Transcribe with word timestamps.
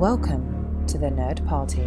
Welcome 0.00 0.86
to 0.86 0.96
the 0.96 1.08
Nerd 1.08 1.46
Party. 1.46 1.84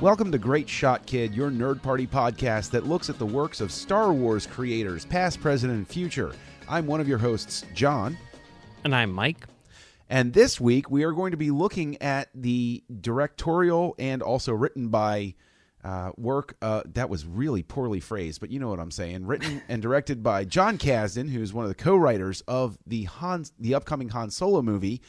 Welcome 0.00 0.32
to 0.32 0.38
Great 0.38 0.70
Shot 0.70 1.04
Kid, 1.04 1.34
your 1.34 1.50
nerd 1.50 1.82
party 1.82 2.06
podcast 2.06 2.70
that 2.70 2.86
looks 2.86 3.10
at 3.10 3.18
the 3.18 3.26
works 3.26 3.60
of 3.60 3.70
Star 3.70 4.10
Wars 4.14 4.46
creators, 4.46 5.04
past, 5.04 5.42
present, 5.42 5.74
and 5.74 5.86
future. 5.86 6.32
I'm 6.66 6.86
one 6.86 7.02
of 7.02 7.08
your 7.08 7.18
hosts, 7.18 7.66
John. 7.74 8.16
And 8.84 8.94
I'm 8.94 9.12
Mike. 9.12 9.46
And 10.08 10.32
this 10.32 10.58
week 10.58 10.90
we 10.90 11.04
are 11.04 11.12
going 11.12 11.32
to 11.32 11.36
be 11.36 11.50
looking 11.50 12.00
at 12.00 12.30
the 12.34 12.82
directorial 13.02 13.94
and 13.98 14.22
also 14.22 14.54
written 14.54 14.88
by 14.88 15.34
uh, 15.86 16.10
work 16.16 16.56
uh, 16.62 16.82
that 16.84 17.08
was 17.08 17.24
really 17.24 17.62
poorly 17.62 18.00
phrased, 18.00 18.40
but 18.40 18.50
you 18.50 18.58
know 18.58 18.68
what 18.68 18.80
I'm 18.80 18.90
saying. 18.90 19.24
Written 19.24 19.62
and 19.68 19.80
directed 19.80 20.20
by 20.20 20.44
Jon 20.44 20.78
Kasdan, 20.78 21.30
who's 21.30 21.54
one 21.54 21.64
of 21.64 21.68
the 21.68 21.76
co-writers 21.76 22.40
of 22.48 22.76
the 22.84 23.04
Han, 23.04 23.44
the 23.56 23.76
upcoming 23.76 24.08
Han 24.08 24.30
Solo 24.30 24.62
movie, 24.62 25.00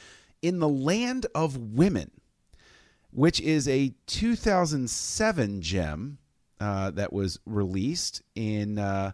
"In 0.44 0.60
the 0.60 0.70
Land 0.70 1.26
of 1.34 1.58
Women," 1.58 2.12
which 3.10 3.42
is 3.42 3.68
a 3.68 3.96
2007 4.06 5.62
gem 5.64 6.20
uh, 6.60 6.92
that 6.92 7.12
was 7.12 7.40
released 7.48 8.22
in 8.36 8.78
uh, 8.78 9.14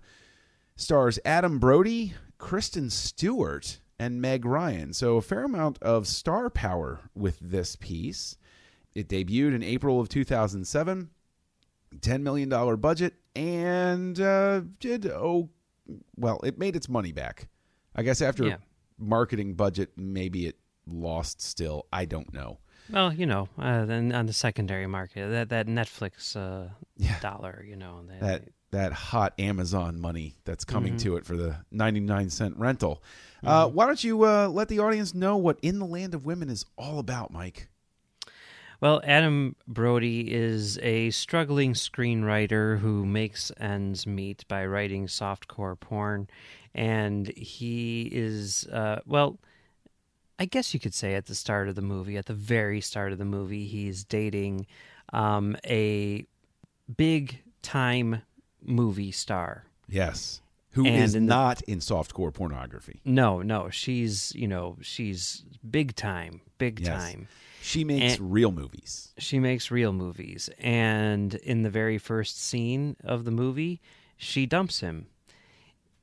stars 0.76 1.18
Adam 1.24 1.60
Brody, 1.60 2.14
Kristen 2.40 2.90
Stewart, 2.90 3.80
and 3.98 4.22
Meg 4.22 4.44
Ryan. 4.44 4.92
So 4.92 5.16
a 5.16 5.22
fair 5.22 5.46
amount 5.46 5.82
of 5.82 6.08
star 6.08 6.50
power 6.50 7.00
with 7.16 7.40
this 7.40 7.78
piece. 7.78 8.36
It 8.94 9.08
debuted 9.08 9.56
in 9.56 9.64
April 9.64 10.02
of 10.02 10.10
2007. 10.10 11.10
$10 12.02 12.22
million 12.22 12.50
budget 12.80 13.14
and 13.36 14.20
uh, 14.20 14.62
did 14.80 15.08
oh 15.08 15.50
well 16.16 16.40
it 16.44 16.58
made 16.58 16.76
its 16.76 16.88
money 16.90 17.12
back. 17.12 17.48
I 17.96 18.04
guess 18.04 18.22
after 18.22 18.46
Yeah. 18.48 18.58
marketing 18.98 19.56
budget 19.56 19.92
maybe 19.98 20.48
it 20.48 20.58
lost 20.88 21.42
still. 21.42 21.86
I 21.92 22.06
don't 22.06 22.34
know. 22.34 22.60
Well, 22.90 23.14
you 23.14 23.26
know, 23.26 23.48
uh, 23.58 23.86
then 23.86 24.12
on 24.12 24.26
the 24.26 24.34
secondary 24.34 24.88
market, 24.88 25.30
that 25.30 25.50
that 25.50 25.68
Netflix 25.68 26.36
uh, 26.36 26.70
Yeah. 26.98 27.20
dollar, 27.22 27.64
you 27.68 27.76
know, 27.78 28.04
they, 28.08 28.20
that 28.20 28.50
that 28.72 28.92
hot 28.92 29.40
amazon 29.40 30.00
money 30.02 30.36
that's 30.46 30.66
coming 30.66 30.98
to 30.98 31.16
it 31.16 31.26
for 31.26 31.38
the 31.38 31.56
99 31.72 32.30
cent 32.32 32.58
rental. 32.58 33.04
Uh, 33.44 33.68
why 33.70 33.86
don't 33.86 34.04
you 34.04 34.24
uh, 34.26 34.48
let 34.48 34.68
the 34.68 34.80
audience 34.80 35.14
know 35.14 35.38
what 35.38 35.60
in 35.62 35.78
the 35.78 35.86
land 35.86 36.16
of 36.16 36.26
women 36.26 36.50
is 36.50 36.66
all 36.76 36.98
about 36.98 37.32
mike 37.32 37.68
Well, 38.84 39.00
Adam 39.06 39.56
Brody 39.66 40.30
is 40.30 40.78
a 40.80 41.10
struggling 41.12 41.72
screenwriter 41.74 42.80
who 42.80 43.06
makes 43.06 43.50
ends 43.58 44.06
meet 44.06 44.46
by 44.50 44.66
writing 44.66 45.08
softcore 45.08 45.80
porn, 45.80 46.28
and 46.76 47.30
he 47.30 48.10
is 48.12 48.68
uh, 48.68 49.00
well. 49.06 49.40
I 50.38 50.44
guess 50.44 50.74
you 50.74 50.82
could 50.82 50.94
say 50.94 51.14
at 51.16 51.28
the 51.28 51.34
start 51.36 51.70
of 51.70 51.76
the 51.76 51.82
movie, 51.82 52.18
at 52.18 52.26
the 52.26 52.34
very 52.34 52.82
start 52.82 53.14
of 53.14 53.20
the 53.20 53.24
movie, 53.24 53.68
he's 53.68 54.04
dating 54.04 54.66
um, 55.14 55.56
a 55.66 56.26
big 56.98 57.42
time 57.62 58.24
movie 58.62 59.14
star. 59.14 59.64
yes 59.88 60.42
who 60.72 60.86
And 60.86 61.04
is 61.04 61.16
in 61.16 61.28
the- 61.28 61.34
not 61.34 61.62
in 61.62 61.80
softcore 61.80 62.34
pornography 62.34 63.00
No, 63.06 63.42
no, 63.42 63.70
she's 63.70 64.34
you 64.36 64.50
know 64.50 64.78
she's 64.82 65.46
big 65.70 65.96
time, 65.96 66.42
big 66.58 66.82
Yes. 66.82 66.88
time. 66.90 67.28
She 67.64 67.84
makes 67.84 68.20
And- 68.20 68.32
real 68.34 68.52
movies. 68.52 69.14
She 69.18 69.40
makes 69.40 69.72
real 69.72 69.94
movies, 69.94 70.50
and 70.60 71.34
in 71.36 71.64
the 71.64 71.70
very 71.70 71.98
first 71.98 72.40
scene 72.40 72.98
of 73.04 73.24
the 73.24 73.32
movie, 73.32 73.80
she 74.18 74.46
dumps 74.46 74.82
him, 74.82 75.08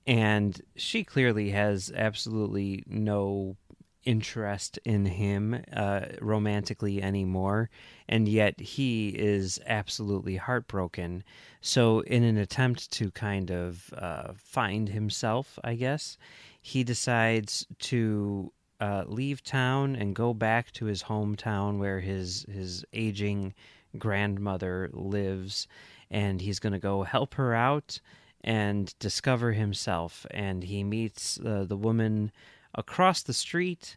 and 0.06 0.60
she 0.74 1.04
clearly 1.04 1.50
has 1.50 1.92
absolutely 1.94 2.82
no 2.86 3.56
interest 4.04 4.78
in 4.86 5.04
him 5.04 5.62
uh, 5.74 6.06
romantically 6.22 7.02
anymore, 7.02 7.68
and 8.08 8.26
yet 8.26 8.58
he 8.58 9.10
is 9.10 9.60
absolutely 9.66 10.36
heartbroken. 10.36 11.22
So, 11.60 12.00
in 12.00 12.22
an 12.22 12.38
attempt 12.38 12.90
to 12.92 13.10
kind 13.10 13.50
of 13.50 13.92
uh, 13.96 14.32
find 14.38 14.88
himself, 14.88 15.58
I 15.62 15.74
guess, 15.74 16.16
he 16.62 16.82
decides 16.82 17.66
to 17.80 18.52
uh, 18.80 19.04
leave 19.06 19.42
town 19.42 19.94
and 19.94 20.14
go 20.14 20.32
back 20.32 20.72
to 20.72 20.86
his 20.86 21.02
hometown 21.04 21.78
where 21.78 22.00
his 22.00 22.46
his 22.50 22.84
aging 22.92 23.54
grandmother 23.98 24.90
lives, 24.92 25.68
and 26.10 26.40
he's 26.40 26.58
going 26.58 26.72
to 26.72 26.78
go 26.78 27.02
help 27.02 27.34
her 27.34 27.54
out 27.54 28.00
and 28.42 28.94
discover 28.98 29.52
himself. 29.52 30.26
And 30.30 30.64
he 30.64 30.82
meets 30.82 31.38
uh, 31.40 31.66
the 31.68 31.76
woman 31.76 32.32
across 32.74 33.22
the 33.22 33.34
street 33.34 33.96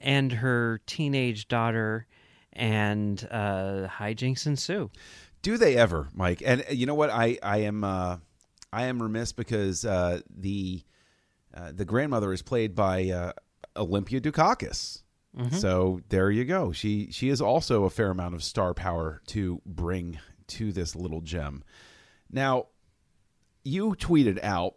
and 0.00 0.32
her 0.32 0.80
teenage 0.86 1.48
daughter, 1.48 2.06
and 2.52 3.26
uh, 3.30 3.88
hijinks 3.88 4.46
ensue. 4.46 4.90
Do 5.42 5.56
they 5.56 5.76
ever, 5.76 6.08
Mike? 6.14 6.42
And 6.44 6.62
uh, 6.62 6.72
you 6.72 6.86
know 6.86 6.94
what? 6.94 7.10
I 7.10 7.38
I 7.42 7.58
am 7.58 7.84
uh, 7.84 8.18
I 8.72 8.86
am 8.86 9.02
remiss 9.02 9.32
because 9.32 9.84
uh, 9.84 10.20
the 10.28 10.82
uh, 11.54 11.72
the 11.72 11.84
grandmother 11.84 12.32
is 12.32 12.42
played 12.42 12.74
by 12.74 13.10
uh, 13.10 13.32
Olympia 13.76 14.20
Dukakis. 14.20 15.02
So 15.58 16.00
there 16.10 16.30
you 16.30 16.44
go. 16.44 16.70
She 16.72 17.08
she 17.10 17.28
is 17.28 17.40
also 17.40 17.84
a 17.84 17.90
fair 17.90 18.10
amount 18.10 18.34
of 18.34 18.44
star 18.44 18.72
power 18.72 19.20
to 19.28 19.60
bring 19.66 20.18
to 20.48 20.70
this 20.72 20.94
little 20.94 21.20
gem. 21.20 21.64
Now, 22.30 22.66
you 23.64 23.96
tweeted 23.96 24.42
out 24.44 24.76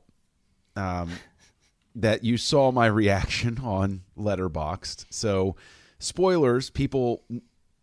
um, 0.75 1.11
that 1.95 2.23
you 2.23 2.37
saw 2.37 2.71
my 2.71 2.87
reaction 2.87 3.59
on 3.63 4.01
Letterboxd. 4.17 5.05
So, 5.09 5.55
spoilers, 5.99 6.69
people, 6.69 7.23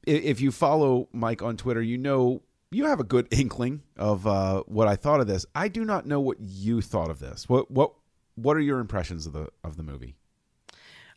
if 0.06 0.40
you 0.40 0.50
follow 0.50 1.08
Mike 1.12 1.42
on 1.42 1.56
Twitter, 1.56 1.82
you 1.82 1.98
know 1.98 2.42
you 2.72 2.86
have 2.86 2.98
a 2.98 3.04
good 3.04 3.28
inkling 3.30 3.82
of 3.96 4.26
uh, 4.26 4.64
what 4.66 4.88
I 4.88 4.96
thought 4.96 5.20
of 5.20 5.28
this. 5.28 5.46
I 5.54 5.68
do 5.68 5.84
not 5.84 6.06
know 6.06 6.20
what 6.20 6.40
you 6.40 6.80
thought 6.80 7.10
of 7.10 7.20
this. 7.20 7.48
What 7.48 7.70
what 7.70 7.92
what 8.34 8.56
are 8.56 8.60
your 8.60 8.80
impressions 8.80 9.26
of 9.26 9.32
the 9.32 9.48
of 9.62 9.76
the 9.76 9.84
movie? 9.84 10.16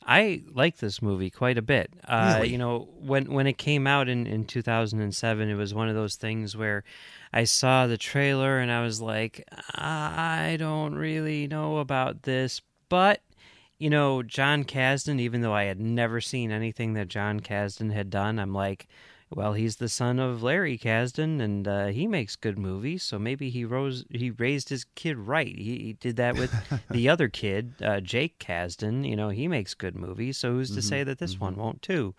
I 0.10 0.42
like 0.54 0.78
this 0.78 1.02
movie 1.02 1.30
quite 1.30 1.58
a 1.58 1.62
bit. 1.62 1.92
Uh, 2.08 2.36
Really? 2.38 2.50
You 2.50 2.58
know, 2.58 2.88
when 3.00 3.32
when 3.34 3.46
it 3.46 3.58
came 3.58 3.86
out 3.86 4.08
in, 4.08 4.26
in 4.26 4.46
2007, 4.46 5.50
it 5.50 5.54
was 5.56 5.74
one 5.74 5.90
of 5.90 5.96
those 5.96 6.16
things 6.16 6.56
where 6.56 6.84
I 7.34 7.44
saw 7.44 7.88
the 7.88 7.98
trailer 7.98 8.58
and 8.60 8.72
I 8.72 8.82
was 8.82 9.02
like, 9.02 9.44
I 9.76 10.56
don't 10.58 10.96
really 10.96 11.46
know 11.48 11.78
about 11.80 12.24
this, 12.24 12.62
but 12.88 13.22
you 13.80 13.90
know, 13.90 14.24
Jon 14.24 14.64
Kasdan. 14.64 15.20
Even 15.20 15.42
though 15.42 15.54
I 15.54 15.66
had 15.66 15.80
never 15.80 16.22
seen 16.22 16.52
anything 16.52 16.94
that 16.94 17.10
Jon 17.10 17.42
Kasdan 17.42 17.92
had 17.92 18.10
done, 18.10 18.40
I'm 18.40 18.54
like. 18.54 18.88
Well, 19.30 19.54
he's 19.54 19.76
the 19.76 19.90
son 19.90 20.20
of 20.20 20.42
Larry 20.42 20.78
Kasdan, 20.78 21.42
and 21.42 21.68
uh, 21.68 21.88
he 21.88 22.08
makes 22.08 22.38
good 22.38 22.58
movies. 22.58 23.04
So 23.04 23.20
maybe 23.20 23.50
he 23.50 23.66
rose, 23.66 24.06
he 24.10 24.32
raised 24.32 24.70
his 24.70 24.86
kid 24.96 25.18
right. 25.18 25.54
He, 25.58 25.78
he 25.80 25.94
did 25.94 26.16
that 26.16 26.36
with 26.36 26.54
the 26.90 27.10
other 27.10 27.28
kid, 27.28 27.74
uh, 27.84 28.00
Jake 28.00 28.40
Kasdan. 28.40 29.08
You 29.08 29.18
know, 29.18 29.30
he 29.30 29.50
makes 29.50 29.74
good 29.74 29.96
movies. 29.96 30.38
So 30.38 30.52
who's 30.54 30.74
to 30.76 30.82
say 30.82 31.04
that 31.04 31.20
this 31.20 31.40
one 31.40 31.56
won't 31.56 31.82
too? 31.82 32.16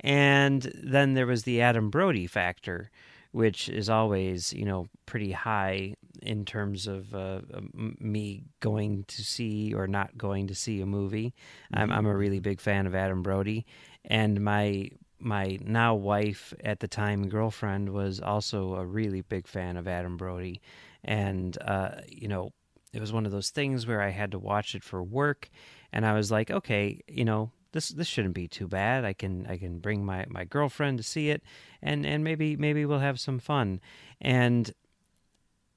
And 0.00 0.70
then 0.82 1.14
there 1.14 1.26
was 1.26 1.44
the 1.44 1.62
Adam 1.62 1.88
Brody 1.88 2.26
factor, 2.26 2.90
which 3.32 3.68
is 3.68 3.88
always 3.88 4.52
you 4.52 4.64
know 4.64 4.86
pretty 5.06 5.32
high 5.32 5.94
in 6.20 6.44
terms 6.44 6.86
of 6.86 7.14
uh, 7.14 7.40
me 7.72 8.42
going 8.60 9.04
to 9.04 9.24
see 9.24 9.72
or 9.72 9.86
not 9.86 10.18
going 10.18 10.46
to 10.48 10.54
see 10.54 10.80
a 10.80 10.86
movie. 10.86 11.34
I'm, 11.72 11.90
I'm 11.90 12.06
a 12.06 12.14
really 12.14 12.40
big 12.40 12.60
fan 12.60 12.86
of 12.86 12.94
Adam 12.94 13.22
Brody, 13.22 13.64
and 14.04 14.42
my 14.42 14.90
my 15.20 15.58
now 15.62 15.94
wife 15.94 16.54
at 16.64 16.80
the 16.80 16.88
time 16.88 17.28
girlfriend 17.28 17.90
was 17.90 18.20
also 18.20 18.74
a 18.74 18.84
really 18.84 19.20
big 19.20 19.46
fan 19.46 19.76
of 19.76 19.86
Adam 19.86 20.16
Brody, 20.16 20.60
and 21.04 21.56
uh, 21.60 22.00
you 22.08 22.28
know 22.28 22.52
it 22.92 23.00
was 23.00 23.12
one 23.12 23.26
of 23.26 23.32
those 23.32 23.50
things 23.50 23.86
where 23.86 24.02
I 24.02 24.10
had 24.10 24.32
to 24.32 24.38
watch 24.38 24.74
it 24.74 24.82
for 24.82 25.02
work, 25.02 25.48
and 25.92 26.04
I 26.04 26.14
was 26.14 26.30
like, 26.30 26.50
okay, 26.50 27.00
you 27.08 27.24
know 27.24 27.52
this 27.72 27.90
this 27.90 28.06
shouldn't 28.06 28.34
be 28.34 28.48
too 28.48 28.66
bad. 28.66 29.04
I 29.04 29.12
can 29.12 29.46
I 29.46 29.56
can 29.56 29.78
bring 29.78 30.04
my, 30.04 30.26
my 30.28 30.44
girlfriend 30.44 30.98
to 30.98 31.04
see 31.04 31.30
it, 31.30 31.42
and 31.82 32.04
and 32.04 32.24
maybe 32.24 32.56
maybe 32.56 32.84
we'll 32.84 32.98
have 32.98 33.20
some 33.20 33.38
fun, 33.38 33.80
and 34.20 34.72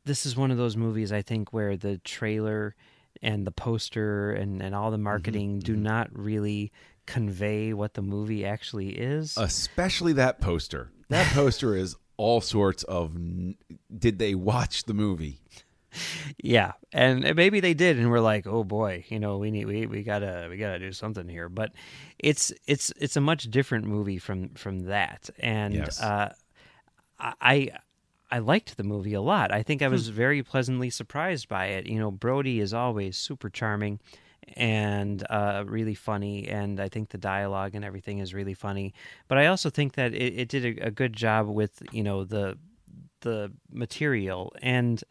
this 0.06 0.25
is 0.25 0.36
one 0.36 0.51
of 0.51 0.57
those 0.57 0.75
movies 0.75 1.12
I 1.12 1.22
think 1.22 1.54
where 1.54 1.78
the 1.78 1.98
trailer 2.00 2.75
and 3.22 3.48
the 3.48 3.51
poster 3.51 4.31
and, 4.31 4.62
and 4.62 4.75
all 4.75 4.92
the 4.92 4.98
marketing 4.98 5.60
do 5.60 5.75
not 5.75 6.10
really 6.12 6.72
convey 7.06 7.74
what 7.74 7.94
the 7.94 8.02
movie 8.02 8.46
actually 8.46 8.90
is. 8.90 9.38
Especially 9.38 10.14
that 10.14 10.40
poster. 10.42 10.92
That 11.10 11.28
poster 11.34 11.76
is 11.76 11.96
all 12.18 12.42
sorts 12.42 12.84
of. 12.84 13.16
n- 13.16 13.56
Did 13.96 14.20
they 14.20 14.36
watch 14.36 14.84
the 14.86 14.94
movie? 14.94 15.40
yeah, 16.42 16.72
and 16.92 17.36
maybe 17.36 17.60
they 17.60 17.76
did, 17.76 18.00
and 18.00 18.10
we're 18.10 18.20
like, 18.20 18.48
oh 18.48 18.64
boy, 18.64 19.06
you 19.10 19.20
know, 19.20 19.38
we 19.38 19.52
need 19.52 19.66
we, 19.66 19.86
we 19.86 20.02
gotta 20.02 20.48
we 20.50 20.58
gotta 20.58 20.80
do 20.80 20.92
something 20.92 21.28
here. 21.30 21.50
But 21.50 21.72
it's 22.18 22.52
it's 22.66 22.92
it's 22.98 23.16
a 23.16 23.22
much 23.22 23.44
different 23.52 23.86
movie 23.86 24.18
from 24.18 24.50
from 24.56 24.86
that, 24.86 25.30
and 25.38 25.76
Yes. 25.76 26.02
uh, 26.02 26.34
I 27.20 27.70
I 28.32 28.40
liked 28.40 28.78
the 28.78 28.84
movie 28.84 29.14
a 29.14 29.22
lot. 29.22 29.52
I 29.54 29.62
think 29.62 29.84
I 29.84 29.88
was 29.88 30.08
very 30.10 30.42
pleasantly 30.42 30.90
surprised 30.90 31.48
by 31.48 31.68
it. 31.68 31.86
You 31.86 32.00
know, 32.00 32.10
Brody 32.10 32.60
is 32.60 32.74
always 32.74 33.16
super 33.16 33.50
charming 33.50 34.00
and 34.56 35.24
uh, 35.30 35.63
really 35.66 35.95
funny, 35.95 36.48
and 36.48 36.80
I 36.80 36.90
think 36.90 37.10
the 37.10 37.18
dialogue 37.18 37.75
and 37.75 37.84
everything 37.86 38.19
is 38.19 38.34
really 38.34 38.54
funny. 38.54 38.94
But 39.28 39.38
I 39.38 39.48
also 39.48 39.69
think 39.69 39.94
that 39.94 40.13
it, 40.13 40.34
it 40.40 40.50
did 40.50 40.66
a, 40.80 40.88
a 40.88 40.92
good 40.92 41.13
job 41.13 41.48
with 41.48 41.81
you 41.92 42.04
know 42.04 42.24
the 42.24 42.57
the 43.22 43.51
material 43.72 44.54
and 44.62 45.01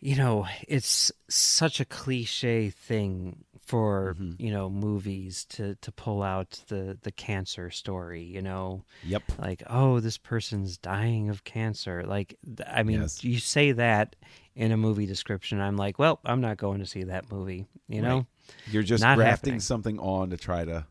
you 0.00 0.16
know 0.16 0.46
it's 0.66 1.12
such 1.28 1.78
a 1.80 1.84
cliche 1.84 2.70
thing 2.70 3.44
for 3.66 4.16
you 4.38 4.50
know 4.50 4.68
movies 4.70 5.44
to 5.44 5.74
to 5.76 5.92
pull 5.92 6.22
out 6.22 6.62
the 6.68 6.98
the 7.02 7.12
cancer 7.12 7.70
story 7.70 8.22
you 8.22 8.40
know 8.42 8.82
Yep. 9.04 9.22
like 9.38 9.62
oh 9.68 10.00
this 10.00 10.16
person's 10.18 10.76
dying 10.78 11.28
of 11.28 11.44
cancer 11.44 12.02
like 12.04 12.36
i 12.66 12.82
mean 12.82 13.02
Yes. 13.02 13.22
you 13.22 13.38
say 13.38 13.72
that 13.72 14.16
in 14.60 14.72
a 14.72 14.76
movie 14.76 15.06
description 15.06 15.60
i'm 15.60 15.76
like 15.76 15.98
well 15.98 16.20
i'm 16.24 16.40
not 16.40 16.56
going 16.56 16.78
to 16.80 16.86
see 16.86 17.02
that 17.04 17.30
movie 17.32 17.66
you 17.88 18.00
know 18.02 18.16
Right. 18.16 18.26
You're 18.72 18.82
just 18.82 19.00
Not 19.02 19.16
grafting 19.16 19.52
happening. 19.52 19.60
something 19.60 19.98
on 20.00 20.30
to 20.30 20.36
try 20.36 20.64
to 20.64 20.84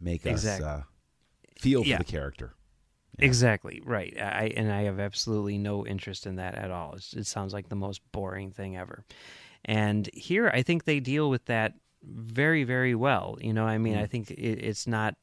make 0.00 0.26
Exactly. 0.26 0.66
us 0.66 0.80
uh, 0.80 0.82
feel 1.56 1.84
Yeah. 1.84 1.98
for 1.98 2.02
the 2.02 2.10
character. 2.10 2.54
Exactly 3.20 3.80
right. 3.84 4.16
I 4.20 4.52
and 4.56 4.72
I 4.72 4.82
have 4.82 4.98
absolutely 4.98 5.58
no 5.58 5.86
interest 5.86 6.26
in 6.26 6.36
that 6.36 6.56
at 6.56 6.72
all. 6.72 6.94
It's, 6.94 7.12
it 7.12 7.26
sounds 7.26 7.52
like 7.52 7.68
the 7.68 7.76
most 7.76 8.00
boring 8.10 8.50
thing 8.50 8.76
ever. 8.76 9.04
And 9.64 10.10
here, 10.12 10.48
I 10.52 10.62
think 10.62 10.84
they 10.84 10.98
deal 10.98 11.30
with 11.30 11.44
that 11.44 11.74
very, 12.02 12.64
very 12.64 12.96
well. 12.96 13.38
You 13.40 13.52
know, 13.52 13.64
I 13.64 13.78
mean, 13.78 13.96
I 13.96 14.06
think 14.06 14.32
it, 14.32 14.36
it's 14.58 14.88
not. 14.88 15.14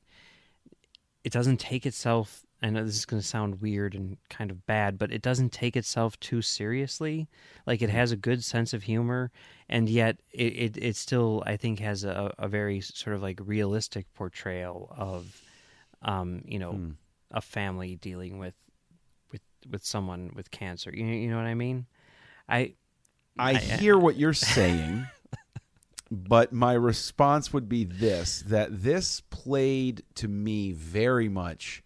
It 1.26 1.34
doesn't 1.34 1.58
take 1.60 1.86
itself. 1.86 2.46
I 2.62 2.70
know 2.70 2.84
this 2.84 2.96
is 2.96 3.06
going 3.06 3.22
to 3.22 3.28
sound 3.28 3.62
weird 3.62 3.96
and 3.96 4.18
kind 4.30 4.52
of 4.52 4.66
bad, 4.66 4.98
but 4.98 5.12
it 5.14 5.22
doesn't 5.22 5.52
take 5.54 5.78
itself 5.78 6.20
too 6.20 6.42
seriously. 6.42 7.30
Like 7.66 7.82
it 7.82 7.90
has 7.90 8.12
a 8.12 8.18
good 8.18 8.44
sense 8.44 8.74
of 8.74 8.84
humor, 8.84 9.32
and 9.70 9.88
yet 9.88 10.18
it 10.32 10.54
it, 10.54 10.78
it 10.78 10.96
still, 10.98 11.42
I 11.46 11.56
think, 11.56 11.80
has 11.80 12.04
a, 12.04 12.34
a 12.38 12.48
very 12.50 12.82
sort 12.82 13.16
of 13.16 13.22
like 13.22 13.40
realistic 13.44 14.14
portrayal 14.14 14.94
of, 14.98 15.42
um, 16.02 16.42
you 16.46 16.60
know, 16.60 16.72
Hmm. 16.74 16.90
a 17.32 17.42
family 17.42 17.96
dealing 17.96 18.40
with 18.40 18.56
with 19.32 19.42
with 19.70 19.86
someone 19.86 20.32
with 20.36 20.52
cancer. 20.52 20.92
You 20.94 21.06
you 21.06 21.30
know 21.30 21.38
what 21.38 21.46
I 21.46 21.56
mean? 21.56 21.86
I 22.50 22.74
I 23.38 23.54
hear 23.56 23.98
what 23.98 24.18
you're 24.18 24.34
saying, 24.34 25.08
but 26.12 26.52
my 26.52 26.74
response 26.74 27.54
would 27.54 27.70
be 27.70 27.86
this 27.86 28.44
that 28.48 28.84
this 28.84 29.22
played 29.30 30.04
to 30.16 30.28
me 30.28 30.74
very 30.74 31.30
much 31.30 31.84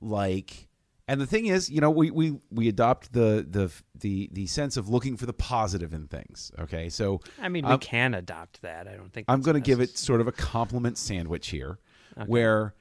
like 0.00 0.66
and 1.08 1.20
the 1.20 1.26
thing 1.26 1.46
is, 1.46 1.68
you 1.68 1.80
know, 1.80 1.90
we 1.90 2.10
we 2.10 2.38
we 2.50 2.68
adopt 2.68 3.12
the 3.12 3.44
the 3.48 3.70
the 3.98 4.28
the 4.32 4.46
sense 4.46 4.76
of 4.76 4.88
looking 4.88 5.16
for 5.16 5.26
the 5.26 5.32
positive 5.32 5.92
in 5.92 6.06
things, 6.06 6.52
okay? 6.58 6.88
So 6.88 7.20
I 7.40 7.48
mean 7.48 7.64
we 7.64 7.70
I'm- 7.72 7.80
can 7.80 8.14
adopt 8.14 8.62
that. 8.62 8.86
I 8.86 8.92
don't 8.94 9.12
think 9.12 9.26
I'm 9.28 9.40
going 9.42 9.54
to 9.54 9.60
give 9.60 9.80
it 9.80 9.98
sort 9.98 10.20
of 10.20 10.28
a 10.28 10.32
compliment 10.32 10.98
sandwich 10.98 11.48
here, 11.48 11.78
where, 12.26 12.74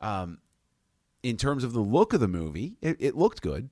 um, 0.00 0.38
in 1.22 1.36
terms 1.36 1.64
of 1.64 1.72
the 1.72 1.80
look 1.80 2.12
of 2.12 2.20
the 2.20 2.28
movie, 2.28 2.76
it, 2.80 2.96
it 3.00 3.16
looked 3.16 3.42
good, 3.42 3.68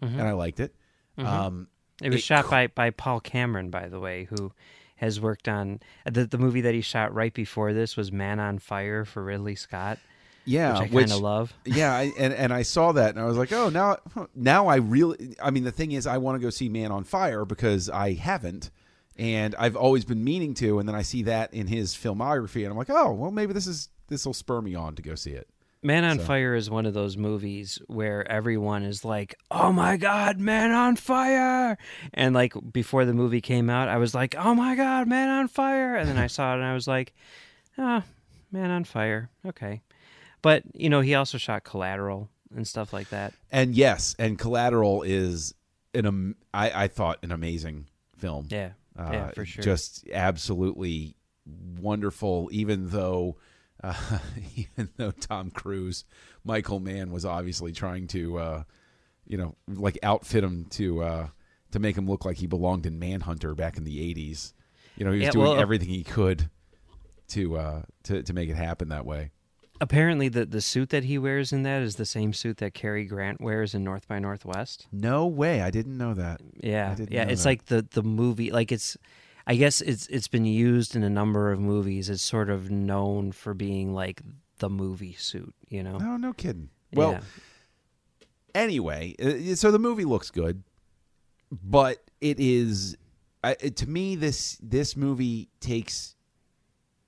and 0.00 0.20
I 0.22 0.32
liked 0.32 0.60
it. 0.60 0.74
Um, 1.18 1.68
It 2.02 2.08
was 2.10 2.18
it 2.20 2.22
shot 2.22 2.48
by 2.50 2.66
by 2.68 2.90
Paul 2.90 3.20
Cameron, 3.20 3.70
by 3.70 3.88
the 3.88 4.00
way, 4.00 4.24
who 4.24 4.52
has 4.96 5.18
worked 5.18 5.48
on 5.48 5.80
the 6.04 6.26
the 6.26 6.36
movie 6.38 6.60
that 6.62 6.74
he 6.74 6.80
shot 6.82 7.14
right 7.14 7.32
before 7.32 7.72
this 7.72 7.96
was 7.96 8.12
Man 8.12 8.38
on 8.38 8.58
Fire 8.58 9.04
for 9.06 9.22
Ridley 9.24 9.54
Scott, 9.54 9.98
yeah, 10.50 10.80
which 10.80 10.90
I 10.90 11.00
kind 11.00 11.12
of 11.12 11.20
love. 11.20 11.54
yeah, 11.64 11.94
I, 11.94 12.12
and 12.18 12.32
and 12.34 12.52
I 12.52 12.62
saw 12.62 12.92
that, 12.92 13.10
and 13.10 13.18
I 13.18 13.26
was 13.26 13.36
like, 13.36 13.52
oh, 13.52 13.68
now 13.68 13.98
now 14.34 14.66
I 14.66 14.76
really, 14.76 15.36
I 15.42 15.50
mean, 15.50 15.64
the 15.64 15.72
thing 15.72 15.92
is, 15.92 16.06
I 16.06 16.18
want 16.18 16.36
to 16.36 16.40
go 16.40 16.50
see 16.50 16.68
Man 16.68 16.90
on 16.92 17.04
Fire 17.04 17.44
because 17.44 17.88
I 17.88 18.14
haven't. 18.14 18.70
And 19.16 19.54
I've 19.58 19.76
always 19.76 20.06
been 20.06 20.24
meaning 20.24 20.54
to, 20.54 20.78
and 20.78 20.88
then 20.88 20.94
I 20.96 21.02
see 21.02 21.24
that 21.24 21.52
in 21.52 21.66
his 21.66 21.94
filmography, 21.94 22.62
and 22.62 22.68
I'm 22.70 22.78
like, 22.78 22.88
oh, 22.88 23.12
well, 23.12 23.30
maybe 23.30 23.52
this 23.52 23.66
is 23.66 23.90
this 24.08 24.24
will 24.24 24.32
spur 24.32 24.62
me 24.62 24.74
on 24.74 24.94
to 24.94 25.02
go 25.02 25.14
see 25.14 25.32
it. 25.32 25.46
Man 25.82 26.04
on 26.04 26.18
So- 26.18 26.24
Fire 26.24 26.54
is 26.54 26.68
one 26.70 26.84
of 26.86 26.94
those 26.94 27.16
movies 27.16 27.78
where 27.86 28.26
everyone 28.30 28.82
is 28.82 29.04
like, 29.04 29.34
"Oh 29.50 29.72
my 29.72 29.96
god, 29.96 30.38
Man 30.38 30.72
on 30.72 30.96
Fire!" 30.96 31.76
And 32.14 32.34
like 32.34 32.54
before 32.72 33.04
the 33.04 33.14
movie 33.14 33.40
came 33.40 33.68
out, 33.70 33.88
I 33.88 33.96
was 33.98 34.14
like, 34.14 34.34
"Oh 34.38 34.54
my 34.54 34.74
god, 34.74 35.06
Man 35.08 35.28
on 35.28 35.48
Fire!" 35.48 35.96
And 35.96 36.08
then 36.08 36.18
I 36.18 36.26
saw 36.26 36.52
it 36.52 36.56
and 36.56 36.64
I 36.64 36.74
was 36.74 36.86
like, 36.86 37.14
"Ah, 37.78 38.04
Man 38.52 38.70
on 38.70 38.84
Fire, 38.84 39.30
okay." 39.46 39.80
But 40.42 40.62
you 40.74 40.88
know, 40.90 41.00
he 41.00 41.14
also 41.14 41.38
shot 41.38 41.64
Collateral 41.64 42.28
and 42.54 42.66
stuff 42.66 42.92
like 42.92 43.10
that. 43.10 43.32
And 43.50 43.74
yes, 43.74 44.14
and 44.18 44.38
Collateral 44.38 45.02
is 45.02 45.54
an 45.94 46.06
am- 46.06 46.36
I, 46.54 46.84
I 46.84 46.88
thought 46.88 47.18
an 47.22 47.32
amazing 47.32 47.86
film. 48.16 48.46
Yeah, 48.50 48.70
Uh, 48.98 49.10
yeah, 49.12 49.30
for 49.32 49.44
sure. 49.44 49.62
Just 49.62 50.08
absolutely 50.12 51.14
wonderful. 51.78 52.48
Even 52.52 52.90
though, 52.90 53.36
uh, 53.82 54.18
even 54.56 54.88
though 54.96 55.10
Tom 55.10 55.50
Cruise, 55.50 56.04
Michael 56.44 56.80
Mann 56.80 57.10
was 57.10 57.24
obviously 57.24 57.72
trying 57.72 58.06
to, 58.08 58.38
uh, 58.38 58.62
you 59.26 59.36
know, 59.36 59.54
like 59.68 59.98
outfit 60.02 60.42
him 60.44 60.66
to 60.70 61.02
uh, 61.02 61.28
to 61.72 61.78
make 61.78 61.96
him 61.96 62.08
look 62.08 62.24
like 62.24 62.38
he 62.38 62.46
belonged 62.46 62.86
in 62.86 62.98
Manhunter 62.98 63.54
back 63.54 63.76
in 63.76 63.84
the 63.84 63.98
'80s. 64.14 64.52
You 64.96 65.04
know, 65.04 65.12
he 65.12 65.18
was 65.18 65.26
Yeah, 65.26 65.32
doing 65.32 65.50
well, 65.50 65.60
everything 65.60 65.88
he 65.88 66.04
could 66.04 66.50
to 67.28 67.56
uh, 67.56 67.82
to 68.04 68.22
to 68.22 68.32
make 68.32 68.48
it 68.48 68.56
happen 68.56 68.88
that 68.88 69.06
way. 69.06 69.30
Apparently, 69.82 70.28
the 70.28 70.44
the 70.44 70.60
suit 70.60 70.90
that 70.90 71.04
he 71.04 71.16
wears 71.16 71.52
in 71.52 71.62
that 71.62 71.80
is 71.82 71.96
the 71.96 72.04
same 72.04 72.32
suit 72.32 72.58
that 72.58 72.74
Cary 72.74 73.04
Grant 73.06 73.40
wears 73.40 73.74
in 73.74 73.82
North 73.82 74.06
by 74.06 74.18
Northwest. 74.18 74.86
No 74.92 75.26
way! 75.26 75.62
I 75.62 75.70
didn't 75.70 75.96
know 75.96 76.12
that. 76.14 76.40
Yeah, 76.54 76.96
yeah. 77.08 77.24
It's 77.28 77.44
that. 77.44 77.48
like 77.48 77.64
the 77.66 77.86
the 77.90 78.02
movie. 78.02 78.50
Like 78.50 78.72
it's, 78.72 78.96
I 79.46 79.56
guess 79.56 79.80
it's 79.80 80.06
it's 80.08 80.28
been 80.28 80.44
used 80.44 80.94
in 80.96 81.02
a 81.02 81.08
number 81.08 81.50
of 81.50 81.60
movies. 81.60 82.10
It's 82.10 82.22
sort 82.22 82.50
of 82.50 82.70
known 82.70 83.32
for 83.32 83.54
being 83.54 83.94
like 83.94 84.20
the 84.58 84.68
movie 84.68 85.14
suit. 85.14 85.54
You 85.68 85.82
know. 85.82 85.96
No, 85.96 86.16
no 86.18 86.32
kidding. 86.34 86.68
Well, 86.92 87.12
Yeah. 87.12 87.20
anyway, 88.54 89.14
uh, 89.22 89.54
so 89.54 89.70
the 89.70 89.78
movie 89.78 90.04
looks 90.04 90.30
good, 90.30 90.62
but 91.50 91.98
it 92.20 92.38
is 92.38 92.96
to 93.76 93.88
me 93.88 94.16
this 94.16 94.58
this 94.62 94.94
movie 94.96 95.48
takes 95.60 96.16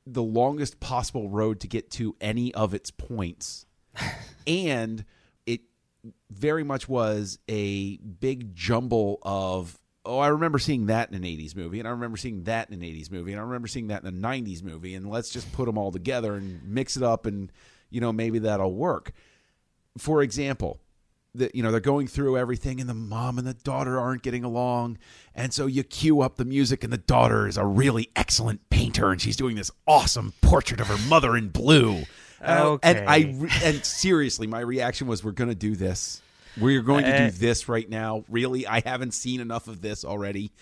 the 0.06 0.22
longest 0.22 0.80
possible 0.80 1.28
road 1.28 1.60
to 1.60 1.68
get 1.68 1.90
to 1.92 2.16
any 2.20 2.54
of 2.54 2.74
its 2.74 2.90
points, 2.90 3.66
and 4.46 5.04
it 5.46 5.60
very 6.30 6.64
much 6.64 6.88
was 6.88 7.38
a 7.48 7.96
big 7.98 8.54
jumble 8.54 9.18
of. 9.22 9.78
Oh, 10.04 10.18
I 10.18 10.28
remember 10.28 10.58
seeing 10.58 10.86
that 10.86 11.10
in 11.10 11.14
an 11.14 11.22
80s 11.22 11.54
movie, 11.54 11.78
and 11.78 11.86
I 11.86 11.92
remember 11.92 12.16
seeing 12.16 12.42
that 12.44 12.68
in 12.68 12.74
an 12.74 12.80
80s 12.80 13.12
movie, 13.12 13.30
and 13.30 13.40
I 13.40 13.44
remember 13.44 13.68
seeing 13.68 13.86
that 13.86 14.02
in 14.02 14.08
a 14.08 14.12
90s 14.12 14.60
movie, 14.60 14.96
and 14.96 15.08
let's 15.08 15.30
just 15.30 15.52
put 15.52 15.66
them 15.66 15.78
all 15.78 15.92
together 15.92 16.34
and 16.34 16.60
mix 16.64 16.96
it 16.96 17.04
up, 17.04 17.24
and, 17.24 17.52
you 17.88 18.00
know, 18.00 18.12
maybe 18.12 18.40
that'll 18.40 18.74
work 18.74 19.12
for 19.98 20.22
example, 20.22 20.80
that 21.34 21.54
you 21.54 21.62
know 21.62 21.70
they're 21.70 21.80
going 21.80 22.06
through 22.06 22.36
everything, 22.38 22.80
and 22.80 22.88
the 22.88 22.94
mom 22.94 23.38
and 23.38 23.46
the 23.46 23.54
daughter 23.54 23.98
aren't 23.98 24.22
getting 24.22 24.44
along, 24.44 24.98
and 25.34 25.52
so 25.52 25.66
you 25.66 25.82
cue 25.82 26.20
up 26.20 26.36
the 26.36 26.44
music, 26.44 26.82
and 26.84 26.92
the 26.92 26.98
daughter 26.98 27.46
is 27.46 27.56
a 27.56 27.64
really 27.66 28.08
excellent 28.16 28.68
painter, 28.70 29.10
and 29.10 29.20
she's 29.20 29.36
doing 29.36 29.56
this 29.56 29.70
awesome 29.86 30.32
portrait 30.40 30.80
of 30.80 30.86
her 30.86 30.98
mother 31.08 31.36
in 31.36 31.48
blue. 31.48 32.04
Uh, 32.40 32.78
and 32.82 32.98
I 33.08 33.18
Okay. 33.18 33.34
re- 33.34 33.50
and 33.62 33.84
seriously, 33.84 34.46
my 34.46 34.60
reaction 34.60 35.06
was, 35.06 35.22
"We're 35.22 35.32
going 35.32 35.50
to 35.50 35.54
do 35.54 35.76
this. 35.76 36.21
We're 36.60 36.82
going 36.82 37.04
to 37.04 37.14
Uh, 37.14 37.26
do 37.26 37.30
this 37.30 37.68
right 37.68 37.88
now. 37.88 38.24
Really, 38.28 38.66
I 38.66 38.82
haven't 38.84 39.12
seen 39.12 39.40
enough 39.40 39.68
of 39.68 39.80
this 39.80 40.04
already." 40.04 40.52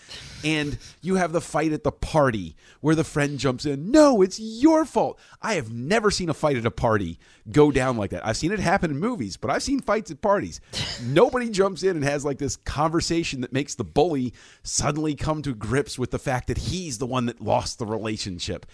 And 0.44 0.78
you 1.02 1.16
have 1.16 1.32
the 1.32 1.40
fight 1.40 1.72
at 1.72 1.82
the 1.84 1.92
party 1.92 2.56
where 2.80 2.94
the 2.94 3.04
friend 3.04 3.38
jumps 3.38 3.66
in. 3.66 3.90
No, 3.90 4.22
it's 4.22 4.38
your 4.38 4.84
fault. 4.84 5.18
I 5.42 5.54
have 5.54 5.72
never 5.72 6.10
seen 6.10 6.28
a 6.28 6.34
fight 6.34 6.56
at 6.56 6.64
a 6.64 6.70
party 6.70 7.18
go 7.50 7.70
down 7.70 7.96
like 7.96 8.10
that. 8.10 8.26
I've 8.26 8.36
seen 8.36 8.52
it 8.52 8.60
happen 8.60 8.90
in 8.90 8.98
movies, 8.98 9.36
but 9.36 9.50
I've 9.50 9.62
seen 9.62 9.80
fights 9.80 10.10
at 10.10 10.20
parties. 10.20 10.60
Nobody 11.02 11.50
jumps 11.50 11.82
in 11.82 11.96
and 11.96 12.04
has 12.04 12.24
like 12.24 12.38
this 12.38 12.56
conversation 12.56 13.40
that 13.40 13.52
makes 13.52 13.74
the 13.74 13.84
bully 13.84 14.32
suddenly 14.62 15.14
come 15.14 15.42
to 15.42 15.54
grips 15.54 15.98
with 15.98 16.10
the 16.10 16.18
fact 16.18 16.46
that 16.48 16.58
he's 16.58 16.98
the 16.98 17.06
one 17.06 17.26
that 17.26 17.40
lost 17.40 17.78
the 17.78 17.86
relationship 17.86 18.66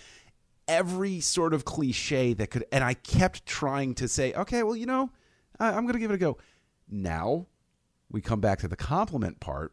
every 0.69 1.21
sort 1.21 1.55
of 1.55 1.65
cliche 1.65 2.33
that 2.33 2.51
could 2.51 2.65
and 2.73 2.83
i 2.83 2.93
kept 2.93 3.47
trying 3.47 3.95
to 3.95 4.09
say 4.09 4.33
okay 4.35 4.65
well 4.65 4.75
you 4.75 4.85
know 4.85 5.09
I, 5.61 5.69
i'm 5.69 5.83
going 5.83 5.93
to 5.93 6.01
give 6.01 6.11
it 6.11 6.15
a 6.15 6.19
go 6.19 6.39
now 6.89 7.47
we 8.11 8.21
come 8.21 8.41
back 8.41 8.59
to 8.61 8.69
the 8.69 8.77
compliment 8.77 9.41
part 9.41 9.73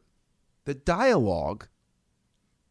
the 0.66 0.74
dialogue 0.74 1.68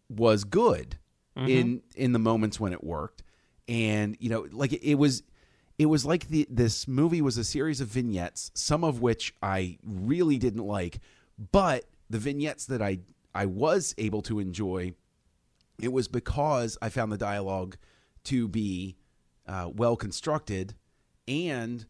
was 0.08 0.44
good 0.44 0.98
in 1.36 1.82
in 1.94 2.12
the 2.12 2.18
moments 2.18 2.60
when 2.60 2.72
it 2.72 2.84
worked. 2.84 3.22
And 3.68 4.16
you 4.20 4.28
know 4.28 4.46
like 4.50 4.72
it, 4.72 4.82
it 4.82 4.96
was 4.96 5.22
it 5.78 5.86
was 5.86 6.04
like 6.04 6.28
the 6.28 6.46
this 6.50 6.86
movie 6.86 7.22
was 7.22 7.38
a 7.38 7.44
series 7.44 7.80
of 7.80 7.88
vignettes 7.88 8.50
some 8.54 8.84
of 8.84 9.00
which 9.00 9.34
i 9.42 9.78
really 9.82 10.36
didn't 10.36 10.66
like 10.66 11.00
but 11.50 11.84
the 12.10 12.18
vignettes 12.18 12.66
that 12.66 12.82
i 12.82 12.98
i 13.34 13.46
was 13.46 13.94
able 13.96 14.20
to 14.22 14.40
enjoy 14.40 14.92
it 15.82 15.92
was 15.92 16.08
because 16.08 16.78
I 16.80 16.88
found 16.88 17.12
the 17.12 17.18
dialogue 17.18 17.76
to 18.24 18.48
be 18.48 18.96
uh, 19.46 19.68
well 19.74 19.96
constructed 19.96 20.74
and 21.26 21.84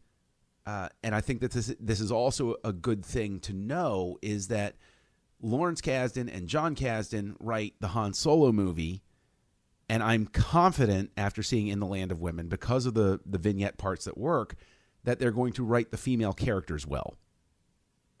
uh, 0.65 0.89
and 1.03 1.13
I 1.13 1.21
think 1.21 1.41
that 1.41 1.51
this 1.51 1.73
this 1.79 1.99
is 1.99 2.11
also 2.11 2.55
a 2.63 2.71
good 2.73 3.05
thing 3.05 3.39
to 3.41 3.53
know 3.53 4.17
is 4.21 4.47
that 4.47 4.75
Lawrence 5.41 5.81
Kasdan 5.81 6.33
and 6.33 6.47
Jon 6.47 6.75
Kasdan 6.75 7.35
write 7.39 7.73
the 7.81 7.89
Han 7.89 8.13
Solo 8.13 8.51
movie, 8.51 9.03
and 9.89 10.01
I'm 10.01 10.25
confident 10.27 11.11
after 11.17 11.43
seeing 11.43 11.67
In 11.67 11.79
the 11.79 11.85
Land 11.85 12.11
of 12.11 12.21
Women 12.21 12.47
because 12.47 12.85
of 12.85 12.93
the 12.93 13.19
the 13.25 13.37
vignette 13.37 13.77
parts 13.77 14.05
that 14.05 14.17
work 14.17 14.55
that 15.03 15.19
they're 15.19 15.31
going 15.31 15.51
to 15.53 15.63
write 15.65 15.91
the 15.91 15.97
female 15.97 16.31
characters 16.33 16.87
well. 16.87 17.17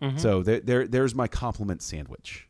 Mhm. 0.01 0.19
So 0.19 0.43
there, 0.43 0.59
there 0.59 0.87
there's 0.87 1.15
my 1.15 1.27
compliment 1.29 1.81
sandwich. 1.81 2.49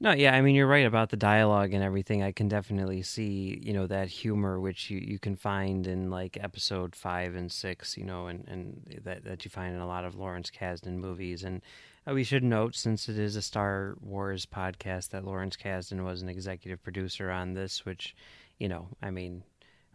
No, 0.00 0.12
yeah, 0.12 0.32
I 0.32 0.42
mean 0.42 0.54
you're 0.54 0.68
right 0.68 0.86
about 0.86 1.10
the 1.10 1.16
dialogue 1.16 1.74
and 1.74 1.82
everything. 1.82 2.22
I 2.22 2.30
can 2.30 2.46
definitely 2.46 3.02
see, 3.02 3.60
you 3.60 3.72
know, 3.72 3.88
that 3.88 4.08
humor 4.08 4.60
which 4.60 4.90
you, 4.90 4.98
you 5.00 5.18
can 5.18 5.34
find 5.34 5.88
in 5.88 6.08
like 6.08 6.38
episode 6.40 6.94
five 6.94 7.34
and 7.34 7.50
six, 7.50 7.96
you 7.96 8.04
know, 8.04 8.28
and, 8.28 8.46
and 8.46 9.00
that 9.04 9.24
that 9.24 9.44
you 9.44 9.50
find 9.50 9.74
in 9.74 9.80
a 9.80 9.88
lot 9.88 10.04
of 10.04 10.14
Lawrence 10.14 10.52
Kasdan 10.52 10.98
movies. 10.98 11.42
And 11.42 11.62
uh, 12.08 12.14
we 12.14 12.22
should 12.22 12.44
note, 12.44 12.76
since 12.76 13.08
it 13.08 13.18
is 13.18 13.34
a 13.34 13.42
Star 13.42 13.96
Wars 14.00 14.46
podcast, 14.46 15.10
that 15.10 15.24
Lawrence 15.24 15.56
Kasdan 15.56 16.04
was 16.04 16.22
an 16.22 16.28
executive 16.28 16.80
producer 16.80 17.32
on 17.32 17.54
this, 17.54 17.84
which, 17.84 18.14
you 18.58 18.68
know, 18.68 18.86
I 19.02 19.10
mean, 19.10 19.42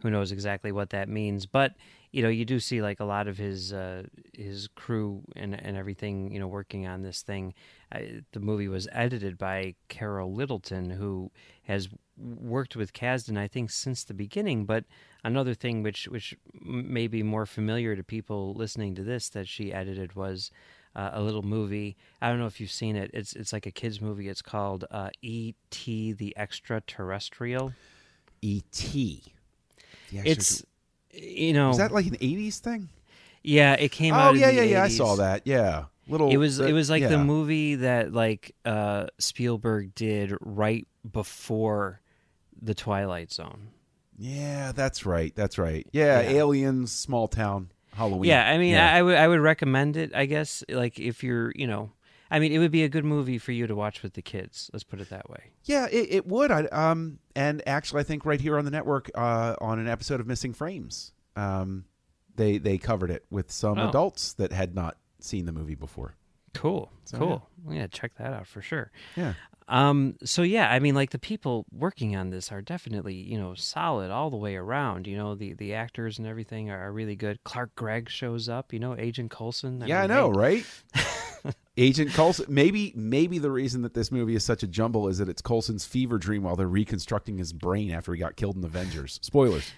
who 0.02 0.10
knows 0.10 0.32
exactly 0.32 0.70
what 0.70 0.90
that 0.90 1.08
means, 1.08 1.46
but 1.46 1.72
you 2.14 2.22
know, 2.22 2.28
you 2.28 2.44
do 2.44 2.60
see 2.60 2.80
like 2.80 3.00
a 3.00 3.04
lot 3.04 3.26
of 3.26 3.36
his 3.38 3.72
uh, 3.72 4.04
his 4.34 4.68
crew 4.76 5.22
and 5.34 5.60
and 5.60 5.76
everything, 5.76 6.30
you 6.30 6.38
know, 6.38 6.46
working 6.46 6.86
on 6.86 7.02
this 7.02 7.22
thing. 7.22 7.54
Uh, 7.90 7.98
the 8.30 8.38
movie 8.38 8.68
was 8.68 8.86
edited 8.92 9.36
by 9.36 9.74
Carol 9.88 10.32
Littleton, 10.32 10.90
who 10.90 11.32
has 11.64 11.88
worked 12.16 12.76
with 12.76 12.92
Kasdan, 12.92 13.36
I 13.36 13.48
think, 13.48 13.70
since 13.70 14.04
the 14.04 14.14
beginning. 14.14 14.64
But 14.64 14.84
another 15.24 15.54
thing, 15.54 15.82
which 15.82 16.06
which 16.06 16.36
may 16.62 17.08
be 17.08 17.24
more 17.24 17.46
familiar 17.46 17.96
to 17.96 18.04
people 18.04 18.54
listening 18.54 18.94
to 18.94 19.02
this, 19.02 19.28
that 19.30 19.48
she 19.48 19.72
edited 19.72 20.14
was 20.14 20.52
uh, 20.94 21.10
a 21.14 21.20
little 21.20 21.42
movie. 21.42 21.96
I 22.22 22.28
don't 22.28 22.38
know 22.38 22.46
if 22.46 22.60
you've 22.60 22.70
seen 22.70 22.94
it. 22.94 23.10
It's 23.12 23.32
it's 23.32 23.52
like 23.52 23.66
a 23.66 23.72
kids 23.72 24.00
movie. 24.00 24.28
It's 24.28 24.42
called 24.42 24.84
uh, 24.88 25.10
E.T. 25.20 26.12
the 26.12 26.32
Extraterrestrial. 26.36 27.72
E.T. 28.40 29.24
The 30.12 30.18
It's 30.18 30.62
you 31.16 31.52
know 31.52 31.70
is 31.70 31.78
that 31.78 31.92
like 31.92 32.06
an 32.06 32.16
'80s 32.16 32.58
thing? 32.58 32.88
yeah, 33.42 33.74
it 33.74 33.90
came 33.92 34.14
Oh 34.14 34.32
yeah, 34.32 34.50
yeah, 34.50 34.62
yeah. 34.62 34.82
I 34.84 34.88
saw 34.88 35.16
that. 35.16 35.42
Yeah, 35.44 35.84
little. 36.08 36.30
It 36.30 36.36
was 36.38 36.60
it 36.60 36.72
was 36.72 36.90
like 36.90 37.06
the 37.08 37.18
movie 37.18 37.76
that 37.76 38.12
like 38.12 38.54
uh, 38.64 39.06
Spielberg 39.18 39.94
did 39.94 40.34
right 40.40 40.86
before 41.10 42.00
the 42.60 42.74
Twilight 42.74 43.32
Zone. 43.32 43.68
Yeah, 44.16 44.72
that's 44.72 45.04
right. 45.04 45.34
That's 45.34 45.58
right. 45.58 45.86
Yeah, 45.92 46.20
Yeah. 46.20 46.30
aliens, 46.38 46.92
small 46.92 47.26
town, 47.28 47.70
Halloween. 47.94 48.28
Yeah, 48.30 48.48
I 48.48 48.58
mean, 48.58 48.72
Yeah. 48.74 48.92
I, 48.92 48.98
I 48.98 49.02
would 49.02 49.16
I 49.16 49.28
would 49.28 49.40
recommend 49.40 49.96
it. 49.96 50.12
I 50.14 50.26
guess 50.26 50.62
like 50.68 50.98
if 51.00 51.22
you're 51.24 51.52
you 51.54 51.66
know, 51.66 51.90
I 52.34 52.38
mean, 52.40 52.52
it 52.52 52.58
would 52.58 52.70
be 52.72 52.82
a 52.82 52.88
good 52.88 53.04
movie 53.04 53.38
for 53.38 53.52
you 53.52 53.66
to 53.66 53.74
watch 53.74 54.02
with 54.02 54.14
the 54.14 54.22
kids. 54.22 54.70
Let's 54.72 54.84
put 54.84 55.00
it 55.00 55.08
that 55.10 55.30
way. 55.30 55.52
Yeah, 55.64 55.86
it, 55.90 56.08
it 56.10 56.26
would. 56.26 56.50
I, 56.50 56.64
um, 56.66 57.18
and 57.36 57.62
actually, 57.66 58.00
I 58.00 58.04
think 58.04 58.24
right 58.26 58.40
here 58.40 58.58
on 58.58 58.64
the 58.64 58.70
network, 58.70 59.10
uh, 59.14 59.54
on 59.60 59.78
an 59.78 59.88
episode 59.88 60.20
of 60.20 60.26
Missing 60.26 60.54
Frames, 60.54 61.12
um, 61.36 61.84
they 62.36 62.58
they 62.58 62.78
covered 62.78 63.10
it 63.10 63.24
with 63.30 63.50
some 63.52 63.78
Oh. 63.78 63.88
adults 63.88 64.32
that 64.34 64.52
had 64.52 64.74
not 64.74 64.96
seen 65.20 65.46
the 65.46 65.52
movie 65.52 65.76
before. 65.76 66.16
Cool, 66.54 66.90
So, 67.04 67.18
cool. 67.18 67.48
Yeah. 67.70 67.86
check 67.88 68.14
that 68.18 68.32
out 68.32 68.46
for 68.46 68.62
sure. 68.62 68.92
Yeah. 69.16 69.34
Um, 69.66 70.16
so 70.22 70.42
yeah, 70.42 70.70
I 70.70 70.78
mean, 70.78 70.94
like 70.94 71.10
the 71.10 71.18
people 71.18 71.64
working 71.72 72.14
on 72.14 72.30
this 72.30 72.52
are 72.52 72.60
definitely, 72.60 73.14
you 73.14 73.38
know, 73.38 73.54
solid 73.54 74.10
all 74.10 74.28
the 74.30 74.36
way 74.36 74.56
around. 74.56 75.06
You 75.06 75.16
know, 75.16 75.34
the 75.34 75.54
the 75.54 75.74
actors 75.74 76.18
and 76.18 76.26
everything 76.28 76.70
are, 76.70 76.78
are 76.88 76.92
really 76.92 77.16
good. 77.16 77.42
Clark 77.44 77.74
Gregg 77.74 78.10
shows 78.10 78.48
up. 78.48 78.72
You 78.72 78.78
know, 78.78 78.94
Agent 78.96 79.30
Coulson. 79.30 79.82
yeah, 79.86 80.02
I 80.02 80.06
know, 80.06 80.30
hey, 80.32 80.38
right? 80.38 80.66
Agent 81.76 82.12
Coulson. 82.12 82.46
Maybe 82.48 82.92
maybe 82.94 83.38
the 83.38 83.50
reason 83.50 83.82
that 83.82 83.94
this 83.94 84.12
movie 84.12 84.34
is 84.34 84.44
such 84.44 84.62
a 84.62 84.66
jumble 84.66 85.08
is 85.08 85.18
that 85.18 85.28
it's 85.28 85.42
Coulson's 85.42 85.84
fever 85.84 86.18
dream 86.18 86.44
while 86.44 86.56
they're 86.56 86.68
reconstructing 86.68 87.38
his 87.38 87.52
brain 87.52 87.90
after 87.90 88.12
he 88.14 88.20
got 88.20 88.36
killed 88.36 88.56
in 88.56 88.64
Avengers. 88.64 89.18
Spoilers. 89.22 89.72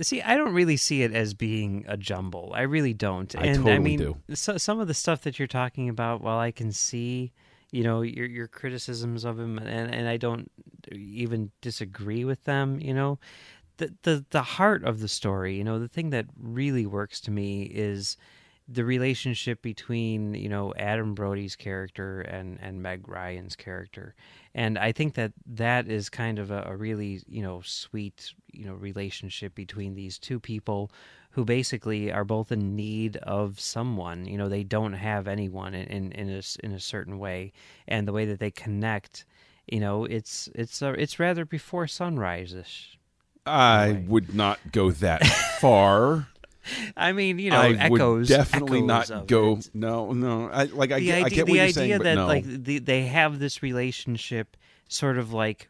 See, 0.00 0.20
I 0.20 0.36
don't 0.36 0.52
really 0.52 0.76
see 0.76 1.02
it 1.02 1.12
as 1.12 1.32
being 1.32 1.84
a 1.86 1.96
jumble. 1.96 2.52
I 2.54 2.62
really 2.62 2.92
don't. 2.92 3.34
I 3.36 3.46
and 3.46 3.68
I 3.68 3.78
mean, 3.78 3.98
do. 3.98 4.16
So, 4.34 4.58
some 4.58 4.80
of 4.80 4.88
the 4.88 4.94
stuff 4.94 5.22
that 5.22 5.38
you're 5.38 5.46
talking 5.46 5.88
about, 5.88 6.22
while 6.22 6.40
I 6.40 6.50
can 6.50 6.72
see, 6.72 7.32
you 7.70 7.84
know, 7.84 8.02
your 8.02 8.26
your 8.26 8.48
criticisms 8.48 9.24
of 9.24 9.38
him, 9.38 9.58
and 9.58 9.94
and 9.94 10.08
I 10.08 10.16
don't 10.16 10.50
even 10.90 11.52
disagree 11.60 12.24
with 12.24 12.42
them. 12.44 12.80
You 12.80 12.94
know, 12.94 13.20
the 13.76 13.94
the 14.02 14.24
the 14.30 14.42
heart 14.42 14.82
of 14.82 14.98
the 14.98 15.08
story, 15.08 15.56
you 15.56 15.62
know, 15.62 15.78
the 15.78 15.88
thing 15.88 16.10
that 16.10 16.26
really 16.36 16.86
works 16.86 17.20
to 17.22 17.30
me 17.30 17.62
is 17.62 18.16
the 18.68 18.84
relationship 18.84 19.62
between 19.62 20.34
you 20.34 20.48
know 20.48 20.74
Adam 20.76 21.14
Brody's 21.14 21.56
character 21.56 22.20
and 22.20 22.58
and 22.60 22.82
Meg 22.82 23.08
Ryan's 23.08 23.56
character, 23.56 24.14
and 24.54 24.78
I 24.78 24.92
think 24.92 25.14
that 25.14 25.32
that 25.46 25.88
is 25.88 26.08
kind 26.08 26.38
of 26.38 26.50
a, 26.50 26.64
a 26.66 26.76
really 26.76 27.22
you 27.28 27.42
know 27.42 27.60
sweet 27.64 28.32
you 28.52 28.64
know 28.66 28.74
relationship 28.74 29.54
between 29.54 29.94
these 29.94 30.18
two 30.18 30.40
people 30.40 30.90
who 31.30 31.44
basically 31.44 32.10
are 32.10 32.24
both 32.24 32.50
in 32.50 32.74
need 32.74 33.18
of 33.18 33.60
someone. 33.60 34.24
You 34.24 34.38
know, 34.38 34.48
they 34.48 34.64
don't 34.64 34.94
have 34.94 35.28
anyone 35.28 35.74
in 35.74 35.86
in, 35.86 36.12
in 36.12 36.30
a 36.30 36.42
in 36.64 36.72
a 36.72 36.80
certain 36.80 37.18
way, 37.18 37.52
and 37.86 38.08
the 38.08 38.12
way 38.12 38.24
that 38.24 38.40
they 38.40 38.50
connect, 38.50 39.26
you 39.68 39.78
know, 39.80 40.04
it's 40.06 40.48
it's 40.54 40.82
uh, 40.82 40.94
it's 40.98 41.20
rather 41.20 41.44
before 41.44 41.86
sunrise-ish. 41.86 42.98
I 43.44 43.90
Right. 43.90 44.04
would 44.08 44.34
not 44.34 44.58
go 44.72 44.90
that 44.90 45.24
far. 45.60 46.26
I 46.96 47.12
mean, 47.12 47.38
you 47.38 47.50
know, 47.50 47.60
I 47.60 47.72
echoes 47.72 48.28
would 48.28 48.36
definitely 48.36 48.78
echoes 48.78 49.10
not 49.10 49.26
go. 49.26 49.56
it. 49.56 49.70
No, 49.74 50.12
no. 50.12 50.48
I 50.50 50.64
like. 50.64 50.92
I 50.92 50.98
the 51.00 51.06
get, 51.06 51.24
idea, 51.24 51.24
I 51.24 51.28
get 51.28 51.38
what 51.40 51.46
the 51.46 51.52
you're 51.54 51.62
idea 51.64 51.72
saying, 51.74 52.02
that 52.02 52.14
no. 52.14 52.26
like 52.26 52.44
the, 52.44 52.78
they 52.78 53.02
have 53.06 53.38
this 53.38 53.62
relationship 53.62 54.56
sort 54.88 55.18
of 55.18 55.32
like 55.32 55.68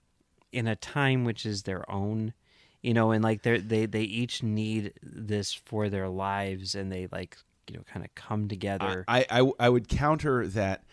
in 0.52 0.66
a 0.66 0.76
time 0.76 1.24
which 1.24 1.44
is 1.46 1.62
their 1.64 1.90
own 1.90 2.32
you 2.82 2.94
know 2.94 3.10
and 3.10 3.22
like 3.24 3.42
they 3.42 3.58
they 3.58 3.86
they 3.86 4.02
each 4.02 4.42
need 4.42 4.92
this 5.02 5.52
for 5.52 5.88
their 5.88 6.08
lives 6.08 6.74
and 6.74 6.92
they 6.92 7.08
like 7.10 7.36
you 7.68 7.76
know 7.76 7.82
kind 7.92 8.04
of 8.04 8.14
come 8.14 8.46
together 8.46 9.04
I, 9.08 9.26
I 9.30 9.50
I 9.58 9.68
would 9.68 9.88
counter 9.88 10.46
that 10.48 10.84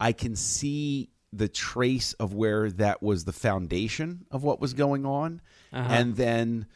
I 0.00 0.12
can 0.12 0.34
see 0.36 1.10
the 1.32 1.48
trace 1.48 2.12
of 2.14 2.34
where 2.34 2.70
that 2.70 3.02
was 3.02 3.24
the 3.24 3.32
foundation 3.32 4.26
of 4.30 4.42
what 4.42 4.60
was 4.60 4.74
going 4.74 5.04
on, 5.06 5.40
Uh-huh. 5.72 5.86
and 5.90 6.16
then 6.16 6.66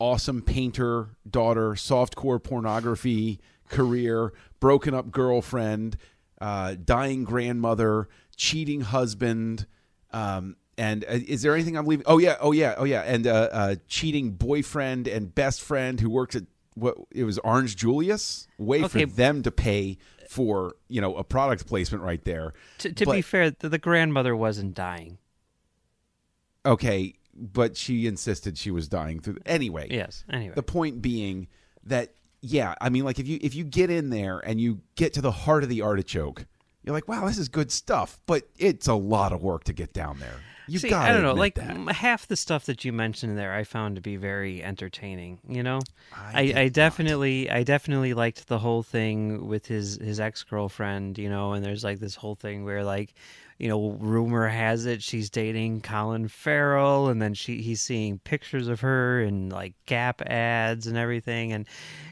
awesome 0.00 0.42
painter 0.42 1.10
daughter, 1.28 1.70
softcore 1.74 2.42
pornography 2.42 3.38
career, 3.68 4.32
broken 4.58 4.94
up 4.94 5.12
girlfriend, 5.12 5.96
uh, 6.40 6.74
dying 6.84 7.22
grandmother, 7.22 8.08
cheating 8.34 8.80
husband. 8.80 9.66
Um, 10.12 10.56
and 10.76 11.04
uh, 11.04 11.08
is 11.28 11.42
there 11.42 11.54
anything 11.54 11.76
I'm 11.76 11.86
leaving? 11.86 12.04
Oh 12.08 12.18
yeah, 12.18 12.36
oh 12.40 12.50
yeah, 12.52 12.74
oh 12.76 12.84
yeah, 12.84 13.02
and 13.02 13.26
uh, 13.26 13.48
uh, 13.52 13.74
cheating 13.86 14.32
boyfriend 14.32 15.06
and 15.06 15.32
best 15.32 15.60
friend 15.60 16.00
who 16.00 16.10
works 16.10 16.34
at 16.34 16.44
what 16.74 16.96
it 17.12 17.24
was 17.24 17.38
Orange 17.38 17.76
Julius. 17.76 18.48
Way 18.58 18.82
Okay. 18.84 19.04
for 19.04 19.12
them 19.12 19.42
to 19.42 19.50
pay 19.52 19.98
for 20.28 20.76
you 20.88 21.00
know 21.00 21.16
a 21.16 21.24
product 21.24 21.66
placement 21.66 22.02
right 22.02 22.24
there. 22.24 22.54
to, 22.78 22.92
to 22.92 23.04
but- 23.04 23.12
be 23.16 23.22
fair 23.22 23.50
the, 23.50 23.68
the 23.68 23.78
grandmother 23.78 24.34
wasn't 24.34 24.74
dying 24.74 25.18
Okay, 26.64 27.14
but 27.34 27.76
she 27.76 28.06
insisted 28.06 28.58
she 28.58 28.70
was 28.70 28.88
dying 28.88 29.20
through. 29.20 29.38
Anyway, 29.46 29.88
yes 29.90 30.24
anyway 30.30 30.54
the 30.54 30.62
point 30.62 31.00
being 31.02 31.48
that 31.84 32.14
yeah, 32.42 32.74
I 32.80 32.88
mean, 32.88 33.04
like 33.04 33.18
if 33.18 33.28
you 33.28 33.38
if 33.42 33.54
you 33.54 33.64
get 33.64 33.90
in 33.90 34.10
there 34.10 34.38
and 34.38 34.60
you 34.60 34.80
get 34.94 35.14
to 35.14 35.20
the 35.20 35.30
heart 35.30 35.62
of 35.62 35.68
the 35.68 35.82
artichoke, 35.82 36.46
you're 36.82 36.94
like, 36.94 37.08
wow, 37.08 37.26
this 37.26 37.38
is 37.38 37.48
good 37.48 37.70
stuff, 37.70 38.18
but 38.26 38.44
it's 38.56 38.88
a 38.88 38.94
lot 38.94 39.32
of 39.32 39.42
work 39.42 39.64
to 39.64 39.72
get 39.72 39.92
down 39.92 40.18
there. 40.18 40.36
You 40.66 40.78
See, 40.78 40.88
got 40.88 41.08
I 41.08 41.12
don't 41.12 41.22
know, 41.22 41.34
like 41.34 41.56
that. 41.56 41.76
half 41.96 42.28
the 42.28 42.36
stuff 42.36 42.66
that 42.66 42.84
you 42.84 42.92
mentioned 42.92 43.36
there, 43.36 43.52
I 43.52 43.64
found 43.64 43.96
to 43.96 44.00
be 44.00 44.16
very 44.16 44.62
entertaining. 44.62 45.40
You 45.48 45.62
know, 45.64 45.80
I 46.16 46.52
I, 46.54 46.60
I, 46.60 46.68
definitely, 46.68 47.50
I 47.50 47.64
definitely 47.64 48.14
liked 48.14 48.46
the 48.46 48.58
whole 48.58 48.84
thing 48.84 49.48
with 49.48 49.66
his 49.66 49.96
his 49.96 50.20
ex 50.20 50.44
girlfriend. 50.44 51.18
You 51.18 51.28
know, 51.28 51.52
and 51.54 51.64
there's 51.64 51.82
like 51.82 51.98
this 51.98 52.14
whole 52.14 52.36
thing 52.36 52.64
where 52.64 52.84
like, 52.84 53.14
you 53.60 53.68
know, 53.68 53.90
rumor 54.00 54.48
has 54.48 54.86
it 54.86 55.02
she's 55.02 55.28
dating 55.28 55.82
Colin 55.82 56.28
Farrell, 56.28 57.08
and 57.08 57.20
then 57.20 57.34
she 57.34 57.60
he's 57.60 57.82
seeing 57.82 58.18
pictures 58.18 58.68
of 58.68 58.80
her 58.80 59.20
in 59.20 59.50
like 59.50 59.74
Gap 59.84 60.22
ads 60.22 60.86
and 60.86 60.96
everything, 60.96 61.52
and 61.52 61.66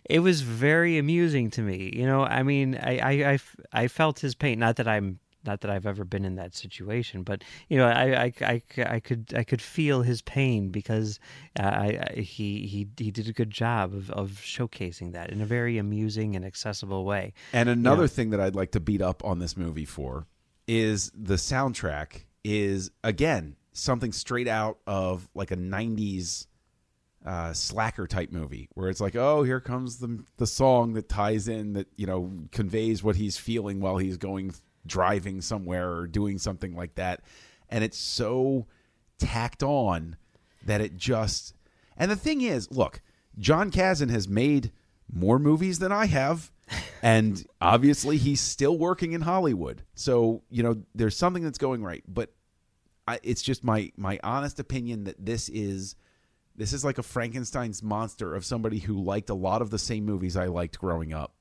it 0.05 0.19
was 0.19 0.43
very 0.43 0.99
amusing 0.99 1.51
to 1.53 1.63
me. 1.63 1.91
You 1.97 2.05
know, 2.05 2.23
I 2.23 2.43
mean, 2.43 2.77
I 2.77 3.33
I 3.33 3.39
I 3.73 3.89
felt 3.89 4.21
his 4.21 4.35
pain. 4.35 4.59
Not 4.59 4.77
that 4.77 4.87
I'm 4.87 5.21
not 5.47 5.63
that 5.63 5.71
I've 5.71 5.87
ever 5.87 6.05
been 6.05 6.27
in 6.27 6.35
that 6.35 6.55
situation, 6.55 7.23
but 7.23 7.43
you 7.69 7.79
know, 7.79 7.87
I, 7.87 8.25
I, 8.25 8.33
I, 8.43 8.63
I 8.85 9.01
could 9.01 9.33
I 9.35 9.43
could 9.43 9.63
feel 9.63 10.03
his 10.03 10.21
pain 10.21 10.69
because 10.69 11.19
uh, 11.59 11.63
I, 11.63 12.13
I 12.17 12.21
he 12.21 12.67
he 12.67 12.87
he 12.99 13.11
did 13.11 13.27
a 13.27 13.33
good 13.33 13.51
job 13.51 13.95
of, 13.95 14.11
of 14.11 14.33
showcasing 14.33 15.13
that 15.13 15.31
in 15.31 15.41
a 15.41 15.47
very 15.47 15.79
amusing 15.79 16.37
and 16.37 16.45
accessible 16.45 17.07
way. 17.07 17.33
And 17.55 17.71
another 17.71 18.07
thing 18.07 18.29
that 18.31 18.41
I'd 18.41 18.55
like 18.55 18.73
to 18.73 18.81
beat 18.81 19.01
up 19.01 19.25
on 19.25 19.39
this 19.39 19.57
movie 19.57 19.87
for 19.87 20.27
is 20.69 21.11
the 21.15 21.35
soundtrack 21.35 22.25
is 22.45 22.91
again 23.03 23.57
something 23.73 24.13
straight 24.13 24.49
out 24.49 24.79
of 24.87 25.29
like 25.35 25.51
a 25.51 25.57
90s 25.57 26.47
uh, 27.25 27.53
slacker 27.53 28.07
type 28.07 28.31
movie 28.31 28.69
where 28.75 28.89
it's 28.89 29.01
like, 29.01 29.17
oh, 29.17 29.43
here 29.43 29.61
comes 29.61 29.99
the 29.99 30.23
the 30.37 30.47
song 30.47 30.93
that 30.95 31.09
ties 31.09 31.49
in 31.49 31.73
that 31.73 31.89
you 31.97 32.07
know 32.07 32.31
conveys 32.53 33.03
what 33.03 33.17
he's 33.17 33.37
feeling 33.37 33.81
while 33.81 33.99
he's 33.99 34.17
going 34.17 34.55
driving 34.87 35.41
somewhere 35.41 35.91
or 35.91 36.07
doing 36.07 36.39
something 36.39 36.75
like 36.75 36.95
that, 36.95 37.21
and 37.69 37.83
it's 37.83 37.99
so 37.99 38.67
tacked 39.19 39.63
on 39.63 40.17
that 40.65 40.81
it 40.81 40.97
just. 40.97 41.55
And 41.97 42.11
the 42.11 42.17
thing 42.17 42.41
is, 42.41 42.71
look, 42.71 43.03
Jon 43.39 43.71
Kasdan 43.73 44.11
has 44.11 44.29
made 44.29 44.71
more 45.13 45.39
movies 45.39 45.81
than 45.81 45.91
I 45.91 46.07
have. 46.07 46.53
And 47.03 47.45
obviously 47.61 48.17
he's 48.17 48.41
still 48.41 48.77
working 48.77 49.13
in 49.13 49.21
Hollywood. 49.21 49.83
So, 49.95 50.43
you 50.51 50.63
know, 50.63 50.83
there's 50.95 51.17
something 51.17 51.43
that's 51.43 51.59
going 51.59 51.83
right, 51.83 52.05
but 52.09 52.33
I, 53.07 53.19
it's 53.23 53.43
just 53.43 53.65
my 53.65 53.91
my 53.97 54.19
honest 54.23 54.61
opinion 54.61 55.05
that 55.05 55.25
this 55.25 55.49
is 55.49 55.97
this 56.57 56.73
is 56.73 56.85
like 56.85 56.99
a 56.99 57.03
Frankenstein's 57.03 57.83
monster 57.83 58.35
of 58.35 58.45
somebody 58.45 58.79
who 58.79 59.03
liked 59.03 59.31
a 59.31 59.35
lot 59.35 59.63
of 59.63 59.71
the 59.71 59.79
same 59.79 60.05
movies 60.05 60.37
I 60.37 60.47
liked 60.47 60.79
growing 60.79 61.13
up. 61.13 61.35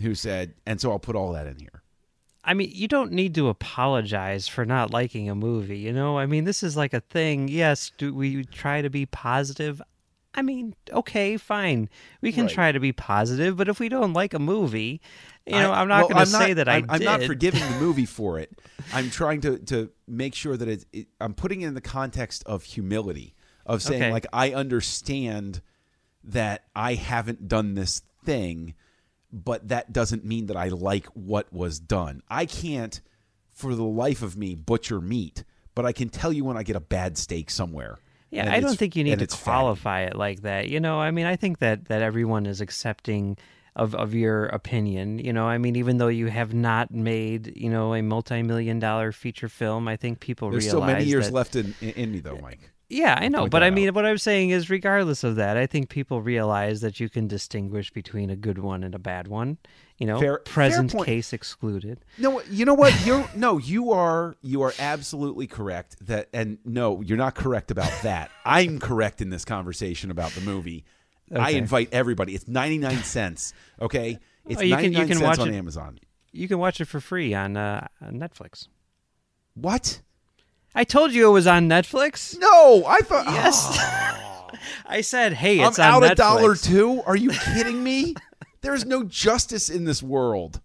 Who 0.00 0.14
said, 0.14 0.54
and 0.66 0.80
so 0.80 0.90
I'll 0.90 0.98
put 0.98 1.16
all 1.16 1.32
that 1.32 1.46
in 1.46 1.58
here. 1.58 1.82
I 2.44 2.54
mean, 2.54 2.70
you 2.72 2.88
don't 2.88 3.12
need 3.12 3.34
to 3.36 3.48
apologize 3.48 4.48
for 4.48 4.64
not 4.64 4.90
liking 4.90 5.28
a 5.28 5.34
movie, 5.34 5.78
you 5.78 5.92
know? 5.92 6.18
I 6.18 6.26
mean, 6.26 6.44
this 6.44 6.62
is 6.62 6.76
like 6.76 6.92
a 6.92 7.00
thing. 7.00 7.46
Yes, 7.48 7.92
do 7.98 8.12
we 8.12 8.44
try 8.44 8.82
to 8.82 8.90
be 8.90 9.06
positive? 9.06 9.80
I 10.34 10.40
mean, 10.42 10.74
okay, 10.90 11.36
fine. 11.36 11.90
We 12.22 12.32
can 12.32 12.46
Right. 12.46 12.54
try 12.54 12.72
to 12.72 12.80
be 12.80 12.92
positive, 12.92 13.56
but 13.56 13.68
if 13.68 13.78
we 13.78 13.88
don't 13.90 14.14
like 14.14 14.32
a 14.32 14.38
movie, 14.38 15.00
you 15.46 15.52
know, 15.52 15.70
I- 15.72 15.80
I'm 15.82 15.88
not 15.88 16.00
well, 16.00 16.08
going 16.08 16.24
to 16.24 16.30
say 16.30 16.52
that 16.54 16.68
I 16.68 16.76
I'm, 16.76 16.86
I'm 16.88 17.04
not 17.04 17.22
forgiving 17.24 17.60
the 17.60 17.78
movie 17.80 18.06
for 18.18 18.38
it. 18.38 18.50
I'm 18.94 19.10
trying 19.10 19.40
to 19.42 19.58
to 19.58 19.90
make 20.08 20.34
sure 20.34 20.56
that 20.56 20.68
it, 20.92 21.08
I'm 21.20 21.34
putting 21.34 21.60
it 21.62 21.66
in 21.66 21.74
the 21.74 21.80
context 21.82 22.42
of 22.46 22.64
humility 22.64 23.34
of 23.66 23.82
saying 23.82 24.02
Okay. 24.04 24.12
like 24.12 24.26
I 24.32 24.52
understand 24.52 25.60
that 26.24 26.64
I 26.74 26.94
haven't 26.94 27.48
done 27.48 27.74
this 27.74 28.02
thing, 28.24 28.74
but 29.32 29.68
that 29.68 29.92
doesn't 29.92 30.24
mean 30.24 30.46
that 30.46 30.56
I 30.56 30.68
like 30.68 31.06
what 31.08 31.52
was 31.52 31.78
done. 31.78 32.22
I 32.30 32.46
can't, 32.46 33.00
for 33.50 33.74
the 33.74 33.82
life 33.84 34.22
of 34.22 34.36
me, 34.36 34.54
butcher 34.54 35.00
meat, 35.00 35.44
but 35.74 35.84
I 35.84 35.92
can 35.92 36.08
tell 36.08 36.32
you 36.32 36.44
when 36.44 36.56
I 36.56 36.62
get 36.62 36.76
a 36.76 36.80
bad 36.80 37.18
steak 37.18 37.50
somewhere. 37.50 37.98
Yeah, 38.32 38.52
I 38.52 38.60
don't 38.60 38.78
think 38.78 38.96
you 38.96 39.04
need 39.04 39.18
to 39.18 39.26
qualify 39.26 40.00
it 40.02 40.16
like 40.16 40.40
that. 40.42 40.68
You 40.68 40.80
know, 40.80 40.98
I 40.98 41.10
mean, 41.10 41.26
I 41.26 41.36
think 41.36 41.58
that 41.58 41.84
that 41.86 42.00
everyone 42.00 42.46
is 42.46 42.62
accepting 42.62 43.36
of 43.76 43.94
of 43.94 44.14
your 44.14 44.46
opinion. 44.46 45.18
You 45.18 45.34
know, 45.34 45.44
I 45.44 45.58
mean, 45.58 45.76
even 45.76 45.98
though 45.98 46.08
you 46.08 46.28
have 46.28 46.54
not 46.54 46.90
made 46.90 47.52
you 47.54 47.68
know 47.68 47.94
a 47.94 48.02
multi 48.02 48.42
million 48.42 48.78
dollar 48.78 49.12
feature 49.12 49.50
film, 49.50 49.86
I 49.86 49.96
think 49.96 50.20
people 50.20 50.50
There's 50.50 50.64
realize 50.64 50.82
still 50.82 50.94
many 50.94 51.04
years 51.04 51.26
that, 51.26 51.34
left 51.34 51.56
in, 51.56 51.74
in, 51.82 51.90
in 51.90 52.12
me, 52.12 52.20
though, 52.20 52.38
Mike. 52.38 52.70
Yeah, 52.92 53.16
I 53.18 53.28
know, 53.28 53.46
but 53.48 53.62
I 53.62 53.70
mean, 53.70 53.88
out. 53.88 53.94
what 53.94 54.04
I'm 54.04 54.18
saying 54.18 54.50
is, 54.50 54.68
regardless 54.68 55.24
of 55.24 55.36
that, 55.36 55.56
I 55.56 55.66
think 55.66 55.88
people 55.88 56.20
realize 56.20 56.82
that 56.82 57.00
you 57.00 57.08
can 57.08 57.26
distinguish 57.26 57.90
between 57.90 58.28
a 58.28 58.36
good 58.36 58.58
one 58.58 58.84
and 58.84 58.94
a 58.94 58.98
bad 58.98 59.28
one. 59.28 59.56
You 59.98 60.06
know, 60.08 60.18
Fair- 60.20 60.42
fair 60.44 60.52
present 60.52 60.92
point. 60.92 61.06
case 61.06 61.32
excluded. 61.32 62.04
No, 62.18 62.42
you 62.50 62.64
know 62.66 62.74
what? 62.74 62.94
You're 63.06 63.26
no, 63.34 63.56
you 63.56 63.92
are 63.92 64.36
you 64.42 64.60
are 64.62 64.74
absolutely 64.78 65.46
correct 65.46 66.04
that 66.06 66.28
and 66.34 66.58
no, 66.64 67.00
you're 67.00 67.16
not 67.16 67.34
correct 67.34 67.70
about 67.70 67.92
that. 68.02 68.30
I'm 68.44 68.78
correct 68.78 69.20
in 69.22 69.30
this 69.30 69.44
conversation 69.44 70.10
about 70.10 70.32
the 70.32 70.40
movie. 70.42 70.84
I 71.34 71.52
invite 71.52 71.88
everybody. 71.92 72.34
It's 72.34 72.46
99 72.46 72.96
cents, 73.04 73.54
okay? 73.80 74.18
It's 74.46 74.60
Oh, 74.60 74.64
you 74.64 74.76
can- 74.76 74.84
you 74.92 74.98
99 74.98 75.08
can 75.08 75.16
cents 75.18 75.22
watch 75.22 75.38
on 75.38 75.54
it- 75.54 75.56
Amazon. 75.56 75.98
You 76.32 76.46
can 76.48 76.58
watch 76.58 76.80
it 76.80 76.86
for 76.86 77.00
free 77.00 77.32
on, 77.32 77.56
uh, 77.56 77.86
on 78.02 78.18
Netflix. 78.18 78.68
What? 79.54 80.00
I 80.74 80.84
told 80.84 81.12
you 81.12 81.28
it 81.28 81.32
was 81.32 81.46
on 81.46 81.68
Netflix. 81.68 82.38
No, 82.38 82.84
I 82.86 83.00
thought 83.00 83.26
Yes. 83.26 83.78
I 84.86 85.00
said, 85.00 85.32
hey, 85.32 85.60
I'm 85.60 85.68
it's 85.68 85.78
on 85.78 85.84
out 85.86 86.02
Netflix. 86.02 86.12
a 86.12 86.14
dollar 86.16 86.54
too. 86.56 87.02
Are 87.06 87.16
you 87.16 87.30
kidding 87.54 87.82
me? 87.82 88.14
There's 88.60 88.84
no 88.84 89.02
justice 89.04 89.68
in 89.68 89.84
this 89.84 90.02
world. 90.02 90.60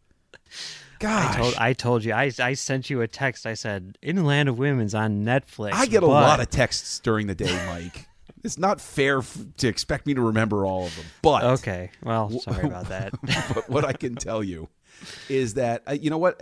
Gosh. 0.99 1.35
I 1.35 1.37
told, 1.39 1.55
I 1.55 1.73
told 1.73 2.03
you. 2.05 2.13
I, 2.13 2.31
I 2.39 2.53
sent 2.53 2.89
you 2.89 3.01
a 3.01 3.07
text. 3.07 3.45
I 3.45 3.53
said, 3.53 3.97
"In 4.01 4.15
the 4.15 4.23
Land 4.23 4.49
of 4.49 4.57
Women's 4.57 4.95
on 4.95 5.23
Netflix." 5.23 5.73
I 5.73 5.85
get 5.85 6.01
a 6.03 6.07
lot 6.07 6.39
of 6.39 6.49
texts 6.49 6.99
during 6.99 7.27
the 7.27 7.35
day, 7.35 7.55
Mike. 7.67 8.07
it's 8.43 8.57
not 8.57 8.81
fair 8.81 9.19
f- 9.19 9.37
to 9.57 9.67
expect 9.67 10.07
me 10.07 10.15
to 10.15 10.21
remember 10.21 10.65
all 10.65 10.85
of 10.87 10.95
them. 10.95 11.05
But 11.21 11.43
Okay, 11.43 11.91
well, 12.01 12.31
sorry 12.39 12.65
about 12.65 12.89
that. 12.89 13.13
but 13.53 13.69
what 13.69 13.85
I 13.85 13.93
can 13.93 14.15
tell 14.15 14.43
you 14.43 14.69
is 15.29 15.53
that 15.53 15.83
uh, 15.87 15.91
you 15.91 16.09
know 16.09 16.17
what? 16.17 16.41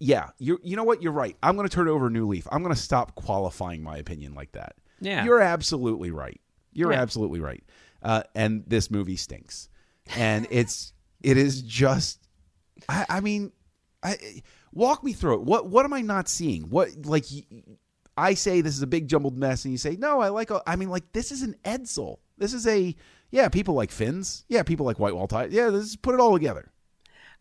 Yeah, 0.00 0.30
you 0.38 0.60
you 0.62 0.76
know 0.76 0.84
what? 0.84 1.02
You're 1.02 1.12
right. 1.12 1.36
I'm 1.42 1.56
going 1.56 1.68
to 1.68 1.74
turn 1.74 1.88
over 1.88 2.06
a 2.06 2.10
new 2.10 2.26
leaf. 2.28 2.46
I'm 2.52 2.62
going 2.62 2.74
to 2.74 2.80
stop 2.80 3.14
qualifying 3.16 3.82
my 3.82 3.96
opinion 3.98 4.34
like 4.34 4.52
that. 4.52 4.76
Yeah. 5.00 5.24
you're 5.24 5.40
absolutely 5.40 6.10
right. 6.10 6.40
You're 6.72 6.92
Yeah. 6.92 7.00
absolutely 7.00 7.40
right. 7.40 7.64
Uh, 8.02 8.22
and 8.34 8.62
this 8.66 8.90
movie 8.90 9.16
stinks, 9.16 9.68
and 10.16 10.46
it's 10.50 10.92
it 11.22 11.36
is 11.36 11.62
just. 11.62 12.20
I, 12.88 13.06
I 13.08 13.20
mean, 13.20 13.50
I 14.04 14.16
walk 14.72 15.02
me 15.02 15.12
through 15.12 15.34
it. 15.34 15.42
What 15.42 15.66
what 15.66 15.84
am 15.84 15.92
I 15.92 16.00
not 16.02 16.28
seeing? 16.28 16.62
What 16.70 16.90
like. 17.04 17.24
I 18.16 18.34
say 18.34 18.60
this 18.60 18.74
is 18.76 18.82
a 18.82 18.86
big 18.86 19.06
jumbled 19.08 19.36
mess, 19.38 19.64
and 19.64 19.72
you 19.72 19.78
say 19.78 19.96
no. 19.96 20.20
I 20.20 20.28
like. 20.28 20.50
I 20.66 20.76
mean, 20.76 20.90
like 20.90 21.12
this 21.12 21.32
is 21.32 21.42
an 21.42 21.56
Edsel. 21.64 22.18
This 22.36 22.52
is 22.52 22.66
a 22.68 22.94
yeah. 23.30 23.48
People 23.48 23.74
like 23.74 23.90
fins. 23.90 24.44
Yeah, 24.48 24.62
people 24.62 24.86
like 24.86 24.98
White 25.00 25.14
Wall 25.16 25.26
Tie. 25.28 25.46
Yeah, 25.50 25.66
let's 25.68 25.96
put 25.96 26.14
it 26.14 26.20
all 26.20 26.32
together. 26.34 26.70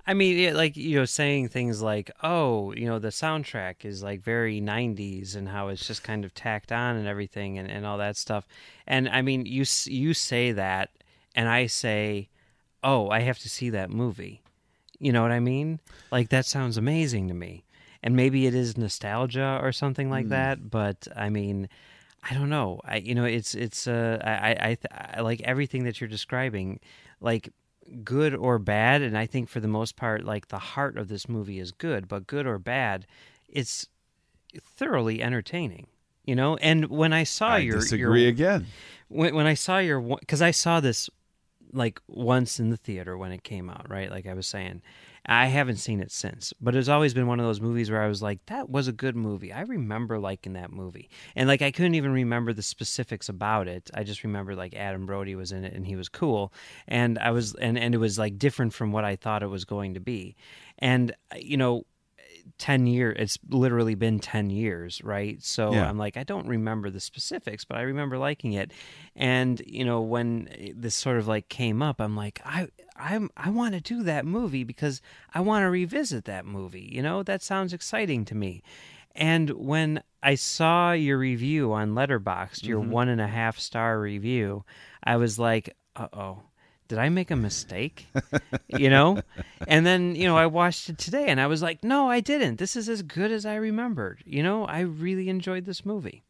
I 0.08 0.14
mean, 0.14 0.38
yeah, 0.38 0.54
like 0.54 0.78
you 0.78 0.98
know, 0.98 1.06
saying 1.06 1.50
things 1.50 1.82
like, 1.82 2.10
"Oh, 2.24 2.72
you 2.74 2.86
know, 2.86 2.98
the 2.98 3.10
soundtrack 3.10 3.84
is 3.84 4.02
like 4.02 4.22
very 4.22 4.62
'90s," 4.62 5.36
and 5.36 5.50
how 5.50 5.68
it's 5.68 5.86
just 5.86 6.02
kind 6.02 6.24
of 6.24 6.34
tacked 6.34 6.72
on 6.72 6.96
and 6.96 7.08
everything, 7.08 7.58
and, 7.58 7.70
and 7.70 7.86
all 7.86 7.98
that 7.98 8.16
stuff. 8.16 8.48
And 8.88 9.10
I 9.10 9.22
mean, 9.22 9.46
you 9.46 9.66
you 9.86 10.14
say 10.14 10.54
that, 10.54 10.92
and 11.36 11.50
I 11.50 11.68
say, 11.68 12.30
"Oh, 12.84 13.10
I 13.10 13.20
have 13.20 13.40
to 13.40 13.50
see 13.50 13.70
that 13.72 13.90
movie." 13.90 14.42
You 15.00 15.12
know 15.12 15.22
what 15.22 15.32
I 15.32 15.42
mean? 15.42 15.80
Like 16.10 16.30
that 16.30 16.46
sounds 16.46 16.78
amazing 16.78 17.28
to 17.28 17.34
me. 17.34 17.66
And 18.02 18.16
maybe 18.16 18.48
it 18.48 18.56
is 18.56 18.78
nostalgia 18.78 19.60
or 19.62 19.72
something 19.72 20.10
like 20.10 20.30
that, 20.30 20.70
but 20.70 21.08
I 21.16 21.30
mean, 21.30 21.68
I 22.24 22.34
don't 22.34 22.50
know. 22.50 22.80
I 22.86 22.98
you 22.98 23.14
know, 23.14 23.26
it's 23.26 23.54
it's 23.56 23.88
uh 23.88 24.20
I 24.24 24.32
I 24.32 24.52
I, 24.52 24.76
th- 24.76 24.86
I 24.92 25.22
like 25.22 25.42
everything 25.42 25.84
that 25.84 26.00
you're 26.00 26.08
describing, 26.08 26.80
like 27.20 27.50
good 28.04 28.36
or 28.36 28.60
bad, 28.60 29.02
and 29.02 29.18
I 29.18 29.26
think 29.26 29.50
for 29.50 29.60
the 29.60 29.68
most 29.68 29.96
part, 29.96 30.24
like 30.24 30.48
the 30.48 30.60
heart 30.60 30.98
of 30.98 31.08
this 31.08 31.28
movie 31.28 31.60
is 31.60 31.72
good, 31.72 32.08
but 32.08 32.28
good 32.28 32.46
or 32.46 32.60
bad, 32.60 33.06
it's 33.48 33.88
thoroughly 34.62 35.22
entertaining. 35.22 35.88
You 36.26 36.36
know, 36.36 36.58
and 36.58 36.88
when 36.88 37.14
I 37.14 37.24
saw 37.24 37.56
your, 37.56 37.56
I 37.56 37.60
your 37.60 37.80
disagree 37.80 38.22
your, 38.24 38.30
again. 38.30 38.66
when 39.08 39.34
when 39.34 39.48
I 39.48 39.54
saw 39.54 39.78
your 39.78 40.02
because 40.02 40.42
I 40.42 40.52
saw 40.52 40.82
this 40.82 41.10
like 41.74 42.02
once 42.08 42.60
in 42.60 42.70
the 42.70 42.78
theater 42.78 43.18
when 43.18 43.32
it 43.32 43.44
came 43.44 43.70
out, 43.70 43.90
right? 43.90 44.10
Like 44.10 44.26
I 44.26 44.34
was 44.34 44.48
saying, 44.48 44.82
I 45.26 45.48
haven't 45.48 45.78
seen 45.78 46.00
it 46.00 46.12
since, 46.12 46.54
but 46.62 46.76
it's 46.76 46.88
always 46.88 47.14
been 47.14 47.28
one 47.28 47.40
of 47.40 47.46
those 47.46 47.60
movies 47.60 47.92
where 47.92 48.02
I 48.02 48.08
was 48.08 48.22
like, 48.22 48.40
that 48.46 48.70
was 48.70 48.88
a 48.88 48.94
good 48.94 49.16
movie. 49.16 49.52
I 49.52 49.62
remember 49.62 50.20
liking 50.20 50.54
that 50.54 50.72
movie, 50.72 51.10
and 51.36 51.48
like 51.50 51.62
I 51.62 51.72
couldn't 51.72 51.96
even 51.96 52.12
remember 52.14 52.54
the 52.54 52.62
specifics 52.62 53.28
about 53.28 53.68
it. 53.68 53.90
I 53.94 54.04
just 54.04 54.24
remember 54.24 54.56
like 54.56 54.74
Adam 54.74 55.06
Brody 55.06 55.36
was 55.36 55.52
in 55.52 55.66
it 55.66 55.74
and 55.74 55.86
he 55.86 55.96
was 55.96 56.10
cool, 56.10 56.54
and 56.88 57.20
I 57.20 57.32
was 57.32 57.56
and 57.56 57.78
and 57.78 57.94
it 57.94 57.98
was 57.98 58.18
like 58.18 58.38
different 58.38 58.74
from 58.74 58.92
what 58.92 59.04
I 59.04 59.16
thought 59.16 59.44
it 59.44 59.48
was 59.48 59.66
going 59.66 59.96
to 59.96 60.00
be, 60.00 60.36
and 60.80 61.14
you 61.36 61.58
know. 61.58 61.86
10 62.58 62.88
years 62.88 63.16
it's 63.20 63.38
literally 63.50 63.96
been 63.96 64.20
10 64.20 64.50
years 64.50 65.02
right? 65.04 65.42
So 65.44 65.74
Yeah. 65.74 65.90
i'm 65.90 65.98
like 65.98 66.18
i 66.18 66.24
don't 66.24 66.48
remember 66.48 66.90
the 66.90 67.00
specifics 67.00 67.66
but 67.66 67.78
i 67.78 67.82
remember 67.82 68.18
liking 68.18 68.54
it. 68.54 68.72
And 69.16 69.62
you 69.66 69.86
know 69.86 70.02
when 70.02 70.48
eh, 70.52 70.72
this 70.76 70.96
sort 70.96 71.18
of 71.18 71.28
like 71.28 71.50
came 71.50 71.82
up 71.82 72.00
i'm 72.02 72.16
like 72.16 72.42
i 72.46 72.68
i'm 72.96 73.30
i 73.38 73.50
want 73.50 73.74
to 73.74 73.82
do 73.82 74.04
that 74.04 74.26
movie 74.26 74.64
because 74.64 75.02
i 75.34 75.40
want 75.40 75.64
to 75.64 75.70
revisit 75.70 76.26
that 76.26 76.46
movie 76.46 76.90
you 76.92 77.02
know? 77.02 77.24
That 77.24 77.42
sounds 77.42 77.74
exciting 77.74 78.26
to 78.26 78.36
me. 78.36 78.62
And 79.16 79.50
when 79.52 80.04
i 80.24 80.36
saw 80.36 80.92
your 80.92 81.18
review 81.18 81.74
on 81.74 81.94
letterboxd 81.96 82.64
your 82.66 82.82
mm-hmm. 82.82 82.92
one 82.92 83.10
and 83.10 83.22
a 83.22 83.28
half 83.28 83.58
star 83.60 84.00
review 84.00 84.64
i 85.04 85.16
was 85.16 85.38
like 85.40 85.76
uh-oh 85.96 86.42
did 86.88 86.98
I 86.98 87.10
make 87.10 87.32
a 87.32 87.36
mistake? 87.36 88.08
you 88.68 88.90
know? 88.90 89.22
And 89.68 89.86
then, 89.86 90.16
you 90.16 90.26
know, 90.26 90.38
I 90.38 90.46
watched 90.46 90.90
it 90.90 90.98
today 90.98 91.28
and 91.28 91.40
I 91.40 91.48
was 91.48 91.62
like, 91.62 91.84
no, 91.84 92.10
I 92.10 92.20
didn't. 92.20 92.58
This 92.58 92.76
is 92.76 92.90
as 92.90 93.02
good 93.02 93.32
as 93.32 93.46
I 93.46 93.56
remembered. 93.56 94.24
You 94.26 94.44
know, 94.44 94.66
I 94.66 94.82
really 94.82 95.30
enjoyed 95.30 95.66
this 95.66 95.86
movie. 95.86 96.24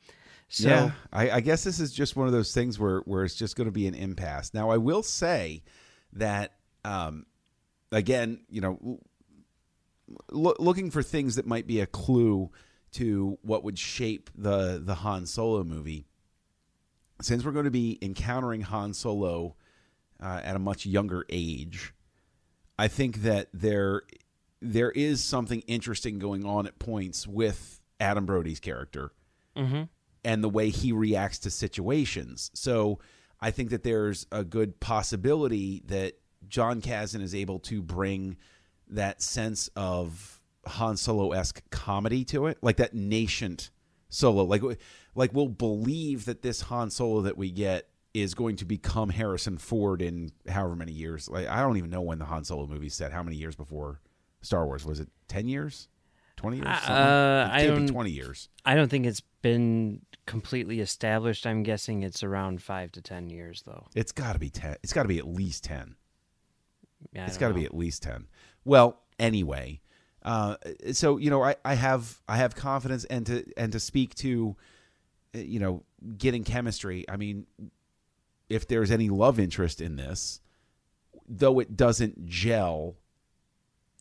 So, 0.49 0.69
yeah, 0.69 0.91
I, 1.11 1.29
I 1.31 1.39
guess 1.41 1.63
this 1.63 1.79
is 1.79 1.91
just 1.91 2.15
one 2.15 2.27
of 2.27 2.33
those 2.33 2.53
things 2.53 2.79
where 2.79 2.99
where 2.99 3.25
it's 3.25 3.35
just 3.35 3.57
going 3.57 3.65
to 3.65 3.71
be 3.71 3.85
an 3.85 3.93
impasse. 3.93 4.53
Now, 4.53 4.69
I 4.69 4.77
will 4.77 5.03
say 5.03 5.61
that 6.13 6.53
um, 6.85 7.25
again, 7.91 8.39
you 8.49 8.61
know, 8.61 8.99
loo- 10.31 10.55
looking 10.57 10.89
for 10.89 11.03
things 11.03 11.35
that 11.35 11.45
might 11.45 11.67
be 11.67 11.81
a 11.81 11.85
clue 11.85 12.49
to 12.93 13.37
what 13.41 13.63
would 13.63 13.77
shape 13.77 14.29
the 14.35 14.81
the 14.83 14.95
Han 14.95 15.25
Solo 15.25 15.63
movie. 15.63 16.07
Since 17.21 17.43
we're 17.43 17.51
going 17.51 17.65
to 17.65 17.71
be 17.71 17.97
encountering 18.01 18.61
Han 18.61 18.93
Solo 18.93 19.55
uh, 20.21 20.41
at 20.43 20.55
a 20.55 20.59
much 20.59 20.85
younger 20.85 21.25
age, 21.29 21.93
I 22.77 22.87
think 22.87 23.23
that 23.23 23.49
there 23.53 24.03
there 24.61 24.91
is 24.91 25.23
something 25.23 25.61
interesting 25.61 26.17
going 26.17 26.43
on 26.45 26.65
at 26.65 26.79
points 26.79 27.27
with 27.27 27.79
Adam 27.99 28.25
Brody's 28.25 28.59
character 28.59 29.11
hmm 29.55 29.83
and 30.25 30.43
the 30.43 30.49
way 30.49 30.69
he 30.69 30.91
reacts 30.91 31.39
to 31.39 31.49
situations. 31.49 32.51
So 32.53 32.99
I 33.39 33.51
think 33.51 33.69
that 33.69 33.83
there's 33.83 34.27
a 34.29 34.43
good 34.43 34.79
possibility 34.81 35.83
that 35.85 36.15
Jon 36.49 36.81
Kasdan 36.81 37.21
is 37.21 37.33
able 37.33 37.59
to 37.59 37.81
bring 37.81 38.35
that 38.89 39.21
sense 39.21 39.69
of 39.75 40.41
Han 40.65 40.97
Solo 40.97 41.31
esque 41.31 41.61
comedy 41.69 42.25
to 42.25 42.47
it, 42.47 42.57
like 42.61 42.77
that 42.77 42.93
nascent 42.93 43.69
Solo. 44.09 44.43
Like, 44.43 44.63
like 45.15 45.33
we'll 45.33 45.47
believe 45.47 46.25
that 46.25 46.41
this 46.41 46.61
Han 46.61 46.89
Solo 46.89 47.21
that 47.21 47.37
we 47.37 47.51
get 47.51 47.87
is 48.21 48.33
going 48.33 48.55
to 48.57 48.65
become 48.65 49.09
Harrison 49.09 49.57
Ford 49.57 50.01
in 50.01 50.31
however 50.47 50.75
many 50.75 50.91
years. 50.91 51.27
Like, 51.29 51.47
I 51.47 51.61
don't 51.61 51.77
even 51.77 51.89
know 51.89 52.01
when 52.01 52.19
the 52.19 52.25
Han 52.25 52.43
Solo 52.43 52.67
movie 52.67 52.89
set. 52.89 53.11
How 53.11 53.23
many 53.23 53.35
years 53.37 53.55
before 53.55 54.01
Star 54.41 54.65
Wars 54.65 54.85
was 54.85 54.99
it? 54.99 55.09
Ten 55.27 55.47
years? 55.47 55.87
Twenty 56.35 56.57
years? 56.57 56.67
Uh, 56.67 57.49
It 57.49 57.53
I 57.53 57.67
don't- 57.67 57.87
twenty 57.87 58.11
years. 58.11 58.49
I 58.65 58.75
don't 58.75 58.89
think 58.89 59.05
it's 59.05 59.21
been 59.41 60.01
completely 60.25 60.79
established. 60.81 61.47
I'm 61.47 61.63
guessing 61.63 62.03
it's 62.03 62.21
around 62.23 62.61
five 62.61 62.91
to 62.93 63.01
ten 63.01 63.29
years, 63.29 63.63
though. 63.65 63.87
It's 63.95 64.11
got 64.11 64.33
to 64.33 64.39
be 64.39 64.49
ten. 64.49 64.75
It's 64.83 64.93
got 64.93 65.03
to 65.03 65.09
be 65.09 65.17
at 65.17 65.27
least 65.27 65.63
ten. 65.63 65.95
Yeah, 67.13 67.25
it's 67.27 67.37
got 67.37 67.49
to 67.49 67.53
be 67.53 67.63
at 67.65 67.75
least 67.75 68.01
10 68.03 68.25
well 68.65 68.99
anyway 69.19 69.79
uh, 70.23 70.55
so 70.93 71.17
you 71.17 71.29
know 71.29 71.43
I, 71.43 71.55
I 71.63 71.75
have 71.75 72.19
i 72.27 72.37
have 72.37 72.55
confidence 72.55 73.05
and 73.05 73.23
to 73.27 73.45
and 73.55 73.71
to 73.71 73.79
speak 73.79 74.15
to 74.15 74.55
uh, 75.35 75.37
you 75.37 75.59
know 75.59 75.83
getting 76.17 76.43
chemistry 76.43 77.05
i 77.07 77.15
mean 77.15 77.45
if 78.49 78.67
there's 78.67 78.91
any 78.91 79.09
love 79.09 79.39
interest 79.39 79.81
in 79.81 79.95
this 79.95 80.41
though 81.27 81.59
it 81.59 81.75
doesn't 81.75 82.25
gel 82.25 82.95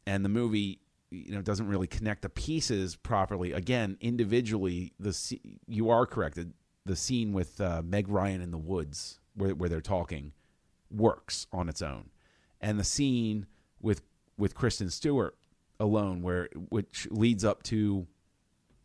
and 0.06 0.24
the 0.24 0.28
movie 0.28 0.80
you 1.10 1.32
know 1.32 1.42
doesn't 1.42 1.68
really 1.68 1.86
connect 1.86 2.22
the 2.22 2.28
pieces 2.28 2.96
properly 2.96 3.52
again 3.52 3.96
individually 4.00 4.92
the 4.98 5.38
you 5.66 5.90
are 5.90 6.06
correct 6.06 6.36
the- 6.36 6.96
scene 6.96 7.32
with 7.32 7.60
uh, 7.60 7.82
meg 7.84 8.08
ryan 8.08 8.40
in 8.40 8.52
the 8.52 8.58
woods 8.58 9.18
where, 9.34 9.54
where 9.54 9.68
they're 9.68 9.80
talking 9.80 10.32
works 10.88 11.48
on 11.52 11.68
its 11.68 11.82
own 11.82 12.08
and 12.60 12.78
the 12.78 12.84
scene 12.84 13.46
with 13.80 14.02
with 14.38 14.54
Kristen 14.54 14.90
Stewart 14.90 15.36
alone, 15.80 16.22
where 16.22 16.48
which 16.68 17.08
leads 17.10 17.44
up 17.44 17.62
to 17.64 18.06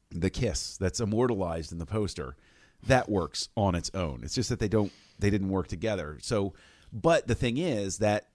the 0.09 0.29
kiss 0.29 0.77
that's 0.77 0.99
immortalized 0.99 1.71
in 1.71 1.77
the 1.77 1.85
poster, 1.85 2.35
that 2.83 3.09
works 3.09 3.49
on 3.55 3.75
its 3.75 3.91
own. 3.93 4.21
It's 4.23 4.35
just 4.35 4.49
that 4.49 4.59
they 4.59 4.67
don't 4.67 4.91
they 5.21 5.29
didn't 5.29 5.49
work 5.49 5.67
together. 5.67 6.17
So, 6.21 6.53
but 6.91 7.27
the 7.27 7.35
thing 7.35 7.57
is 7.57 7.99
that 7.99 8.27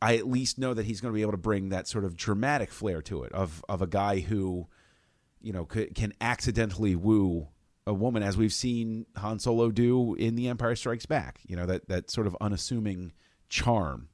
I 0.00 0.16
at 0.16 0.28
least 0.28 0.58
know 0.58 0.74
that 0.74 0.86
he's 0.86 1.00
going 1.00 1.12
to 1.12 1.16
be 1.16 1.22
able 1.22 1.32
to 1.32 1.38
bring 1.38 1.68
that 1.70 1.88
sort 1.88 2.04
of 2.04 2.16
dramatic 2.16 2.70
flair 2.70 3.02
to 3.02 3.24
it 3.24 3.32
of 3.32 3.64
of 3.68 3.82
a 3.82 3.86
guy 3.86 4.20
who, 4.20 4.68
you 5.40 5.52
know, 5.52 5.66
c- 5.72 5.90
can 5.94 6.12
accidentally 6.20 6.94
woo 6.94 7.48
a 7.86 7.94
woman, 7.94 8.22
as 8.22 8.36
we've 8.36 8.52
seen 8.52 9.06
Han 9.16 9.38
Solo 9.38 9.70
do 9.70 10.14
in 10.14 10.34
The 10.34 10.48
Empire 10.48 10.76
Strikes 10.76 11.06
Back. 11.06 11.40
You 11.46 11.56
know 11.56 11.66
that 11.66 11.88
that 11.88 12.10
sort 12.10 12.26
of 12.26 12.36
unassuming 12.40 13.12
charm 13.48 14.08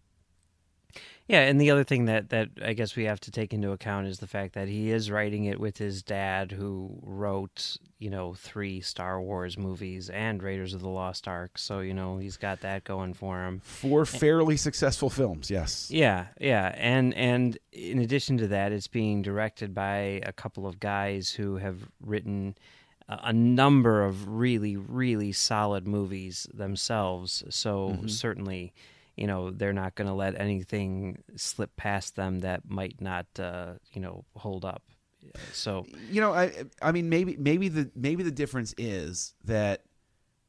Yeah, 1.27 1.41
and 1.41 1.59
the 1.59 1.71
other 1.71 1.85
thing 1.85 2.05
that 2.05 2.29
that 2.31 2.51
I 2.63 2.75
guess 2.75 2.97
we 2.97 3.05
have 3.05 3.21
to 3.21 3.31
take 3.31 3.55
into 3.55 3.73
account 3.73 4.09
is 4.09 4.19
the 4.19 4.27
fact 4.27 4.55
that 4.55 4.69
he 4.69 4.91
is 4.91 5.11
writing 5.11 5.45
it 5.45 5.59
with 5.59 5.79
his 5.79 6.03
dad, 6.03 6.53
who 6.53 6.99
wrote 7.03 7.79
you 7.99 8.11
know 8.11 8.35
three 8.35 8.83
Star 8.83 9.21
Wars 9.21 9.57
movies 9.57 10.11
and 10.11 10.43
Raiders 10.43 10.75
of 10.75 10.83
the 10.83 10.89
Lost 10.89 11.27
Ark. 11.27 11.57
So 11.57 11.81
you 11.81 11.95
know 11.95 12.19
he's 12.19 12.37
got 12.37 12.61
that 12.61 12.85
going 12.85 13.15
for 13.15 13.43
him. 13.43 13.61
Four 13.61 14.05
fairly 14.05 14.59
successful 14.59 15.09
films, 15.09 15.51
yes. 15.51 15.91
Yeah, 15.91 16.27
yeah, 16.39 16.75
and 16.77 17.15
and 17.15 17.59
in 17.73 18.01
addition 18.01 18.37
to 18.39 18.49
that, 18.49 18.73
it's 18.73 18.89
being 18.89 19.23
directed 19.23 19.75
by 19.75 20.21
a 20.27 20.33
couple 20.33 20.67
of 20.67 20.79
guys 20.79 21.31
who 21.31 21.57
have 21.57 21.89
written 22.03 22.55
a, 23.09 23.21
a 23.25 23.33
number 23.33 24.05
of 24.05 24.29
really, 24.29 24.77
really 24.77 25.33
solid 25.33 25.87
movies 25.87 26.47
themselves. 26.53 27.45
So 27.49 27.91
mm-hmm. 27.91 28.09
certainly, 28.09 28.75
you 29.17 29.27
know, 29.27 29.51
they're 29.51 29.73
not 29.73 29.95
going 29.95 30.09
to 30.09 30.15
let 30.15 30.39
anything 30.41 31.23
slip 31.37 31.77
past 31.77 32.17
them 32.17 32.41
that 32.41 32.69
might 32.69 33.01
not, 33.01 33.27
uh, 33.39 33.75
you 33.93 34.01
know, 34.01 34.25
hold 34.37 34.65
up. 34.65 34.83
So 35.53 35.87
You 36.11 36.21
know, 36.21 36.35
I 36.35 36.53
I 36.83 36.93
mean 36.93 37.09
maybe 37.09 37.37
maybe 37.39 37.69
the 37.69 37.91
maybe 37.97 38.23
the 38.23 38.31
difference 38.31 38.75
is 38.77 39.35
that 39.45 39.83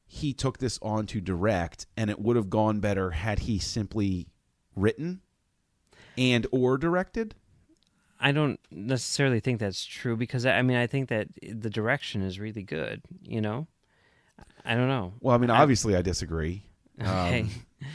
he 0.06 0.34
took 0.34 0.58
this 0.58 0.78
on 0.82 1.06
to 1.08 1.22
direct 1.22 1.88
and 1.96 2.10
it 2.10 2.20
would 2.20 2.36
have 2.36 2.50
gone 2.50 2.80
better 2.80 3.12
had 3.12 3.40
he 3.40 3.58
simply 3.58 4.28
written 4.76 5.22
and 6.18 6.46
or 6.52 6.78
directed. 6.78 7.36
I 8.20 8.32
don't 8.32 8.60
necessarily 8.72 9.40
think 9.40 9.60
that's 9.60 9.86
true 9.86 10.18
because 10.18 10.46
I 10.46 10.58
I 10.58 10.62
mean 10.62 10.78
I 10.78 10.88
think 10.88 11.10
that 11.10 11.28
the 11.42 11.70
direction 11.70 12.22
is 12.22 12.40
really 12.40 12.64
good. 12.64 13.02
You 13.22 13.40
know, 13.42 13.68
I 14.66 14.76
don't 14.76 14.90
know. 14.90 15.14
Well, 15.22 15.36
I 15.36 15.38
mean 15.38 15.50
I- 15.50 15.62
obviously 15.62 15.96
I 15.96 16.02
disagree. 16.02 16.64
Okay. 17.00 17.42
Um, 17.42 17.50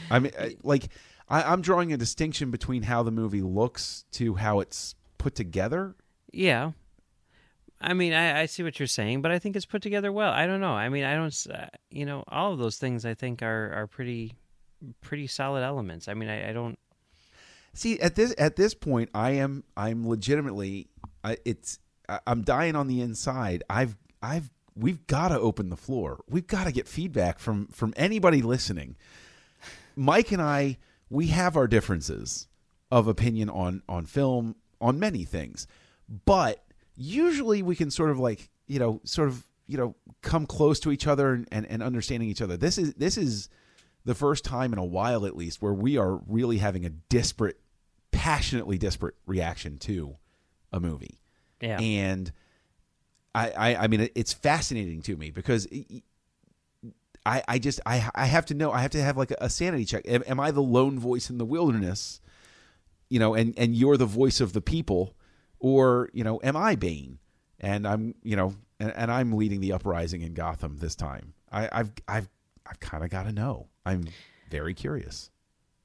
I 0.09 0.19
mean 0.19 0.31
like 0.63 0.89
I, 1.27 1.43
I'm 1.43 1.61
drawing 1.61 1.93
a 1.93 1.97
distinction 1.97 2.51
between 2.51 2.83
how 2.83 3.03
the 3.03 3.11
movie 3.11 3.41
looks 3.41 4.05
to 4.13 4.35
how 4.35 4.59
it's 4.59 4.95
put 5.17 5.35
together. 5.35 5.95
Yeah. 6.31 6.71
I 7.83 7.93
mean, 7.93 8.13
I, 8.13 8.41
I 8.41 8.45
see 8.45 8.61
what 8.61 8.79
you're 8.79 8.87
saying, 8.87 9.23
but 9.23 9.31
I 9.31 9.39
think 9.39 9.55
it's 9.55 9.65
put 9.65 9.81
together 9.81 10.11
well. 10.11 10.31
I 10.31 10.45
don't 10.45 10.61
know. 10.61 10.73
I 10.73 10.89
mean, 10.89 11.03
I 11.03 11.15
don't, 11.15 11.35
uh, 11.51 11.65
you 11.89 12.05
know, 12.05 12.23
all 12.27 12.53
of 12.53 12.59
those 12.59 12.77
things 12.77 13.05
I 13.05 13.15
think 13.15 13.41
are, 13.41 13.73
are 13.73 13.87
pretty, 13.87 14.33
pretty 15.01 15.25
solid 15.25 15.63
elements. 15.63 16.07
I 16.07 16.13
mean, 16.13 16.29
I, 16.29 16.49
I 16.49 16.53
don't, 16.53 16.77
See, 17.73 17.99
at 17.99 18.15
this 18.15 18.35
at 18.37 18.55
this 18.55 18.73
point, 18.73 19.09
I 19.13 19.31
am 19.31 19.63
I'm 19.77 20.07
legitimately 20.07 20.89
I, 21.23 21.37
it's 21.45 21.79
I, 22.09 22.19
I'm 22.27 22.41
dying 22.41 22.75
on 22.75 22.87
the 22.87 23.01
inside. 23.01 23.63
I've 23.69 23.95
I've 24.21 24.49
we've 24.75 25.05
got 25.07 25.29
to 25.29 25.39
open 25.39 25.69
the 25.69 25.77
floor. 25.77 26.23
We've 26.29 26.47
got 26.47 26.65
to 26.65 26.71
get 26.71 26.87
feedback 26.87 27.39
from 27.39 27.67
from 27.67 27.93
anybody 27.95 28.41
listening. 28.41 28.95
Mike 29.95 30.31
and 30.31 30.41
I 30.41 30.77
we 31.09 31.27
have 31.27 31.57
our 31.57 31.67
differences 31.67 32.47
of 32.91 33.07
opinion 33.07 33.49
on 33.49 33.83
on 33.87 34.05
film 34.05 34.55
on 34.79 34.99
many 34.99 35.23
things, 35.23 35.67
but 36.25 36.63
usually 36.95 37.61
we 37.61 37.75
can 37.75 37.91
sort 37.91 38.09
of 38.09 38.19
like 38.19 38.49
you 38.67 38.79
know 38.79 39.01
sort 39.03 39.27
of 39.27 39.45
you 39.67 39.77
know 39.77 39.95
come 40.21 40.45
close 40.45 40.79
to 40.81 40.91
each 40.91 41.07
other 41.07 41.33
and, 41.33 41.47
and, 41.51 41.65
and 41.67 41.83
understanding 41.83 42.29
each 42.29 42.41
other. 42.41 42.57
This 42.57 42.77
is 42.77 42.93
this 42.95 43.17
is 43.17 43.49
the 44.03 44.15
first 44.15 44.43
time 44.43 44.73
in 44.73 44.79
a 44.79 44.85
while 44.85 45.25
at 45.25 45.35
least 45.35 45.61
where 45.61 45.73
we 45.73 45.97
are 45.97 46.15
really 46.27 46.57
having 46.57 46.85
a 46.85 46.89
disparate 46.89 47.59
passionately 48.11 48.77
disparate 48.77 49.15
reaction 49.25 49.77
to 49.77 50.17
a 50.73 50.79
movie 50.79 51.21
yeah. 51.61 51.79
and 51.79 52.31
I, 53.33 53.49
I 53.51 53.75
i 53.83 53.87
mean 53.87 54.09
it's 54.15 54.33
fascinating 54.33 55.01
to 55.03 55.15
me 55.15 55.31
because 55.31 55.67
i 57.25 57.41
i 57.47 57.59
just 57.59 57.79
i 57.85 58.09
i 58.15 58.25
have 58.25 58.45
to 58.47 58.53
know 58.53 58.71
i 58.71 58.81
have 58.81 58.91
to 58.91 59.01
have 59.01 59.17
like 59.17 59.31
a, 59.31 59.37
a 59.41 59.49
sanity 59.49 59.85
check. 59.85 60.03
Am, 60.07 60.23
am 60.27 60.39
i 60.39 60.51
the 60.51 60.61
lone 60.61 60.99
voice 60.99 61.29
in 61.29 61.37
the 61.37 61.45
wilderness 61.45 62.19
you 63.09 63.19
know 63.19 63.33
and 63.33 63.53
and 63.57 63.75
you're 63.75 63.97
the 63.97 64.05
voice 64.05 64.41
of 64.41 64.53
the 64.53 64.61
people 64.61 65.15
or 65.59 66.09
you 66.13 66.23
know 66.23 66.39
am 66.43 66.57
i 66.57 66.75
bane? 66.75 67.19
And 67.59 67.87
i'm 67.87 68.15
you 68.23 68.35
know 68.35 68.55
and, 68.79 68.91
and 68.95 69.11
i'm 69.11 69.33
leading 69.33 69.61
the 69.61 69.73
uprising 69.73 70.21
in 70.21 70.33
gotham 70.33 70.77
this 70.79 70.95
time. 70.95 71.33
I 71.51 71.69
i've 71.71 71.91
i've 72.07 72.29
i've 72.65 72.79
kind 72.79 73.03
of 73.03 73.09
got 73.09 73.23
to 73.23 73.31
know. 73.31 73.67
I'm 73.85 74.05
very 74.49 74.73
curious. 74.73 75.29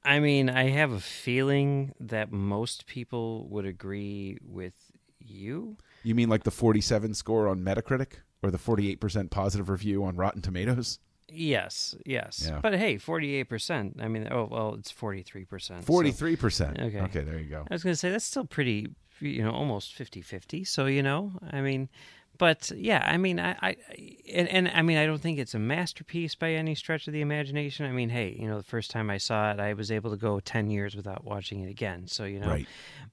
I 0.05 0.21
mean, 0.21 0.49
I 0.49 0.69
have 0.71 0.93
a 0.93 1.01
feeling 1.01 1.93
that 1.99 2.31
most 2.31 2.87
people 2.87 3.49
would 3.49 3.67
agree 3.67 4.39
with 4.41 4.86
you. 5.31 5.77
You 6.03 6.15
mean 6.15 6.29
like 6.29 6.45
the 6.45 6.51
47 6.51 7.15
score 7.15 7.49
on 7.49 7.61
Metacritic 7.61 8.21
or 8.43 8.51
the 8.51 8.59
48% 8.59 9.31
positive 9.31 9.69
review 9.69 10.05
on 10.05 10.17
Rotten 10.17 10.43
Tomatoes? 10.43 10.99
Yes, 11.29 11.97
yes. 12.07 12.47
Yeah. 12.49 12.61
But 12.63 12.75
hey, 12.75 12.97
48%. 12.97 14.01
I 14.01 14.09
mean, 14.09 14.29
oh, 14.31 14.49
well, 14.51 14.75
it's 14.75 14.93
43%. 14.93 15.85
43%. 15.85 16.87
Okay. 16.87 17.01
Okay, 17.01 17.23
there 17.23 17.39
you 17.39 17.49
go. 17.51 17.65
I 17.69 17.75
was 17.75 17.83
going 17.83 17.93
to 17.93 17.99
say 17.99 18.11
that's 18.11 18.25
still 18.25 18.45
pretty, 18.45 18.89
you 19.21 19.43
know, 19.43 19.51
almost 19.51 19.95
50 19.95 20.23
50. 20.23 20.65
So, 20.65 20.87
you 20.87 21.03
know, 21.03 21.33
I 21.51 21.61
mean, 21.61 21.89
but 22.39 22.71
yeah, 22.77 23.03
I 23.07 23.17
mean, 23.17 23.39
I, 23.41 23.57
I 23.63 23.77
and, 24.33 24.49
and 24.49 24.69
I 24.69 24.83
mean, 24.83 24.97
I 24.99 25.07
don't 25.07 25.21
think 25.21 25.39
it's 25.39 25.55
a 25.55 25.59
masterpiece 25.59 26.35
by 26.35 26.53
any 26.53 26.75
stretch 26.75 27.07
of 27.07 27.13
the 27.13 27.21
imagination. 27.21 27.87
I 27.87 27.93
mean, 27.93 28.09
hey, 28.09 28.37
you 28.39 28.49
know, 28.49 28.57
the 28.57 28.63
first 28.65 28.91
time 28.91 29.11
I 29.11 29.19
saw 29.19 29.53
it, 29.53 29.61
I 29.61 29.73
was 29.75 29.91
able 29.91 30.11
to 30.11 30.17
go 30.17 30.41
10 30.41 30.71
years 30.71 30.95
without 30.97 31.25
watching 31.25 31.61
it 31.63 31.71
again. 31.71 32.07
So, 32.09 32.25
you 32.25 32.41
know, 32.41 32.49
Right. 32.49 32.67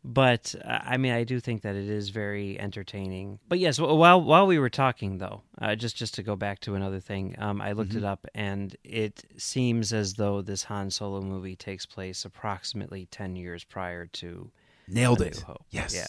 but 0.03 0.55
uh, 0.63 0.79
I 0.83 0.97
mean, 0.97 1.13
I 1.13 1.23
do 1.23 1.39
think 1.39 1.61
that 1.61 1.75
it 1.75 1.89
is 1.89 2.09
very 2.09 2.59
entertaining. 2.59 3.39
But 3.47 3.59
yes, 3.59 3.79
while 3.79 4.21
while 4.21 4.47
we 4.47 4.59
were 4.59 4.69
talking, 4.69 5.17
though, 5.19 5.41
uh, 5.61 5.75
just 5.75 5.95
just 5.95 6.13
to 6.15 6.23
go 6.23 6.35
back 6.35 6.59
to 6.61 6.75
another 6.75 6.99
thing, 6.99 7.35
um, 7.39 7.61
I 7.61 7.71
looked 7.73 7.95
it 7.95 8.03
up, 8.03 8.25
and 8.35 8.75
it 8.83 9.23
seems 9.37 9.93
as 9.93 10.13
though 10.15 10.41
this 10.41 10.63
Han 10.63 10.89
Solo 10.91 11.21
movie 11.21 11.55
takes 11.55 11.85
place 11.85 12.25
approximately 12.25 13.05
ten 13.07 13.35
years 13.35 13.63
prior 13.63 14.07
to 14.07 14.51
Nailed 14.87 15.21
it. 15.21 15.43
Yes. 15.69 15.93
Yeah. 15.95 16.07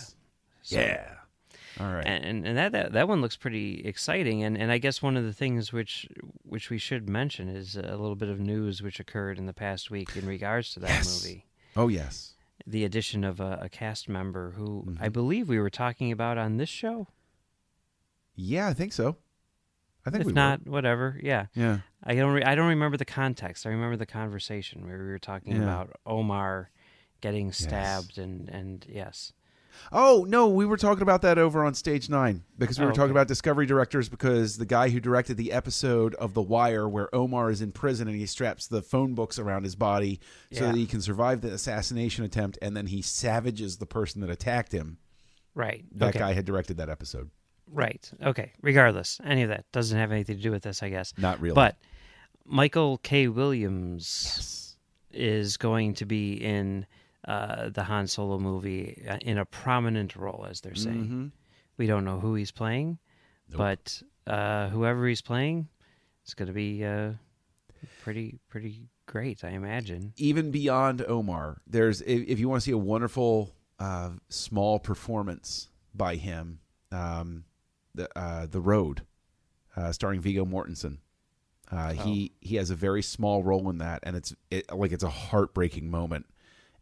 So- 0.62 0.80
Yeah. 0.80 1.10
All 1.80 1.92
right. 1.92 2.06
And 2.06 2.46
and 2.46 2.56
that, 2.56 2.72
that 2.72 2.92
that 2.92 3.08
one 3.08 3.20
looks 3.20 3.36
pretty 3.36 3.82
exciting. 3.84 4.42
And 4.44 4.56
and 4.56 4.70
I 4.70 4.78
guess 4.78 5.02
one 5.02 5.16
of 5.16 5.24
the 5.24 5.32
things 5.32 5.72
which 5.72 6.06
which 6.42 6.70
we 6.70 6.78
should 6.78 7.08
mention 7.08 7.48
is 7.48 7.76
a 7.76 7.80
little 7.96 8.14
bit 8.16 8.28
of 8.28 8.38
news 8.38 8.82
which 8.82 9.00
occurred 9.00 9.38
in 9.38 9.46
the 9.46 9.52
past 9.52 9.90
week 9.90 10.16
in 10.16 10.26
regards 10.26 10.72
to 10.74 10.80
that 10.80 10.88
Yes. 10.90 11.22
movie. 11.24 11.46
oh, 11.76 11.88
yes. 11.88 12.34
The 12.66 12.84
addition 12.84 13.24
of 13.24 13.40
a, 13.40 13.58
a 13.62 13.68
cast 13.68 14.08
member 14.08 14.52
who 14.52 14.84
Mm-hmm. 14.86 15.02
I 15.04 15.08
believe 15.08 15.48
we 15.48 15.58
were 15.58 15.70
talking 15.70 16.12
about 16.12 16.38
on 16.38 16.56
this 16.58 16.68
show. 16.68 17.08
Yeah, 18.36 18.68
I 18.68 18.72
think 18.74 18.92
so. 18.92 19.16
I 20.06 20.10
think 20.10 20.20
if 20.22 20.26
we 20.26 20.32
were. 20.32 20.36
not, 20.36 20.66
whatever. 20.66 21.18
Yeah, 21.22 21.46
Yeah. 21.54 21.78
I 22.02 22.14
don't. 22.14 22.32
Re- 22.34 22.42
I 22.44 22.54
don't 22.54 22.68
remember 22.68 22.96
the 22.98 23.04
context. 23.06 23.64
I 23.66 23.70
remember 23.70 23.96
the 23.96 24.06
conversation 24.06 24.86
where 24.86 24.98
we 24.98 25.06
were 25.06 25.18
talking 25.18 25.56
Yeah. 25.56 25.62
about 25.62 25.96
Omar 26.04 26.70
getting 27.22 27.52
stabbed, 27.52 28.18
and 28.18 28.48
and 28.50 28.84
yes, 28.88 29.32
Oh 29.92 30.24
no, 30.28 30.48
we 30.48 30.66
were 30.66 30.76
talking 30.76 31.02
about 31.02 31.22
that 31.22 31.38
over 31.38 31.64
on 31.64 31.74
stage 31.74 32.08
nine 32.08 32.42
because 32.58 32.78
we 32.78 32.84
Oh, 32.84 32.88
were 32.88 32.92
talking 32.92 33.04
okay. 33.04 33.10
about 33.12 33.28
Discovery 33.28 33.66
directors 33.66 34.08
because 34.08 34.56
the 34.58 34.66
guy 34.66 34.88
who 34.88 35.00
directed 35.00 35.36
the 35.36 35.52
episode 35.52 36.14
of 36.16 36.34
The 36.34 36.42
Wire 36.42 36.88
where 36.88 37.14
Omar 37.14 37.50
is 37.50 37.60
in 37.60 37.72
prison 37.72 38.08
and 38.08 38.16
he 38.16 38.26
straps 38.26 38.66
the 38.66 38.82
phone 38.82 39.14
books 39.14 39.38
around 39.38 39.64
his 39.64 39.74
body 39.76 40.20
so 40.52 40.66
that 40.66 40.74
he 40.76 40.86
can 40.86 41.00
survive 41.00 41.40
the 41.40 41.52
assassination 41.52 42.24
attempt 42.24 42.58
and 42.62 42.76
then 42.76 42.86
he 42.86 43.02
savages 43.02 43.76
the 43.78 43.86
person 43.86 44.20
that 44.20 44.30
attacked 44.30 44.72
him. 44.72 44.98
right. 45.54 45.84
That 45.92 46.10
okay. 46.10 46.18
guy 46.18 46.32
had 46.32 46.44
directed 46.44 46.76
that 46.78 46.88
episode. 46.88 47.30
Right. 47.70 48.10
Okay. 48.22 48.52
Regardless, 48.62 49.20
any 49.24 49.42
of 49.42 49.48
that 49.48 49.64
doesn't 49.72 49.98
have 49.98 50.12
anything 50.12 50.36
to 50.36 50.42
do 50.42 50.50
with 50.50 50.62
this, 50.62 50.82
I 50.82 50.90
guess. 50.90 51.12
Not 51.16 51.40
really. 51.40 51.54
But 51.54 51.76
Michael 52.44 52.98
K. 52.98 53.28
Williams 53.28 54.76
is 55.10 55.56
going 55.56 55.94
to 55.94 56.04
be 56.04 56.34
in 56.34 56.86
uh, 57.26 57.68
the 57.70 57.84
Han 57.84 58.06
Solo 58.06 58.38
movie 58.38 59.04
uh, 59.08 59.18
in 59.22 59.38
a 59.38 59.44
prominent 59.44 60.16
role, 60.16 60.46
as 60.48 60.60
they're 60.60 60.74
saying. 60.74 61.08
Mhm. 61.08 61.30
We 61.76 61.86
don't 61.86 62.04
know 62.04 62.20
who 62.20 62.34
he's 62.34 62.52
playing, 62.52 62.98
Nope. 63.50 63.58
but 63.58 64.02
uh, 64.26 64.68
whoever 64.68 65.06
he's 65.08 65.22
playing, 65.22 65.68
it's 66.22 66.34
going 66.34 66.46
to 66.48 66.52
be 66.52 66.84
uh, 66.84 67.12
pretty 68.02 68.38
pretty 68.48 68.88
great, 69.06 69.44
I 69.44 69.50
imagine. 69.50 70.12
even 70.16 70.50
beyond 70.50 71.02
Omar, 71.06 71.60
there's 71.66 72.00
if, 72.02 72.26
if 72.28 72.38
you 72.38 72.48
want 72.48 72.62
to 72.62 72.64
see 72.64 72.72
a 72.72 72.78
wonderful 72.78 73.54
uh, 73.78 74.10
small 74.28 74.78
performance 74.78 75.68
by 75.94 76.16
him, 76.16 76.60
um, 76.92 77.44
the 77.94 78.08
uh, 78.18 78.46
the 78.46 78.60
Road, 78.60 79.02
uh, 79.76 79.92
starring 79.92 80.20
Viggo 80.20 80.44
Mortensen. 80.44 80.98
Uh, 81.70 81.92
He 81.94 82.32
he 82.40 82.56
has 82.56 82.70
a 82.70 82.76
very 82.76 83.02
small 83.02 83.42
role 83.42 83.68
in 83.70 83.78
that, 83.78 84.00
and 84.04 84.14
it's 84.16 84.34
it, 84.50 84.70
like 84.72 84.92
it's 84.92 85.02
a 85.04 85.08
heartbreaking 85.10 85.90
moment, 85.90 86.26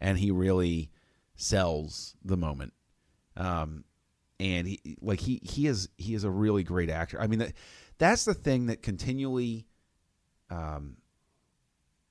and 0.03 0.19
he 0.19 0.31
really 0.31 0.91
sells 1.37 2.17
the 2.23 2.37
moment. 2.37 2.75
Um, 3.37 3.85
and 4.39 4.67
he 4.67 4.99
like 5.01 5.21
he 5.21 5.41
he 5.43 5.67
is 5.67 5.89
he 5.97 6.15
is 6.15 6.25
a 6.25 6.31
really 6.31 6.65
great 6.65 6.91
actor. 6.91 7.19
I 7.19 7.29
mean 7.29 7.39
that 7.39 7.53
that's 7.97 8.25
the 8.27 8.35
thing 8.35 8.67
that 8.67 8.83
continually 8.83 9.67
um 10.51 10.97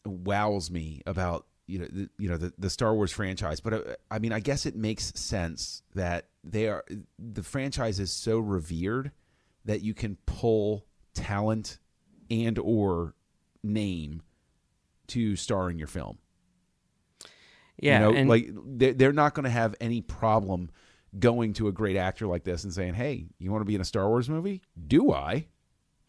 wows 0.06 0.72
me 0.72 1.02
about 1.06 1.46
you 1.68 1.80
know 1.80 1.88
the, 1.92 2.10
you 2.18 2.30
know 2.30 2.38
the, 2.38 2.54
the 2.58 2.70
Star 2.70 2.96
Wars 2.96 3.12
franchise. 3.12 3.60
But 3.60 3.74
uh, 3.74 3.82
I 4.10 4.20
mean, 4.20 4.32
I 4.32 4.40
guess 4.40 4.66
it 4.66 4.76
makes 4.76 5.14
sense 5.20 5.84
that 5.94 6.28
they 6.44 6.68
are 6.68 6.86
the 7.20 7.44
franchise 7.44 8.00
is 8.00 8.12
so 8.12 8.40
revered 8.40 9.12
that 9.66 9.82
you 9.82 9.94
can 9.94 10.18
pull 10.26 10.86
talent 11.14 11.78
and 12.30 12.58
or 12.58 13.14
name 13.62 14.22
to 15.08 15.36
star 15.36 15.70
in 15.70 15.78
your 15.78 15.88
film. 15.88 16.18
Yeah, 17.78 18.00
you 18.00 18.06
know, 18.06 18.18
and 18.18 18.30
like 18.30 18.50
they're, 18.52 18.94
they're 18.94 19.14
not 19.14 19.34
going 19.34 19.46
to 19.46 19.50
have 19.50 19.76
any 19.82 20.02
problem 20.02 20.70
going 21.18 21.54
to 21.54 21.68
a 21.68 21.72
great 21.72 21.98
actor 21.98 22.28
like 22.28 22.44
this 22.44 22.64
and 22.64 22.74
saying, 22.74 22.94
"Hey, 22.94 23.28
you 23.40 23.52
want 23.52 23.62
to 23.62 23.66
be 23.66 23.76
in 23.76 23.82
a 23.82 23.86
Star 23.86 24.08
Wars 24.08 24.30
movie? 24.30 24.62
Do 24.88 25.12
I?" 25.12 25.48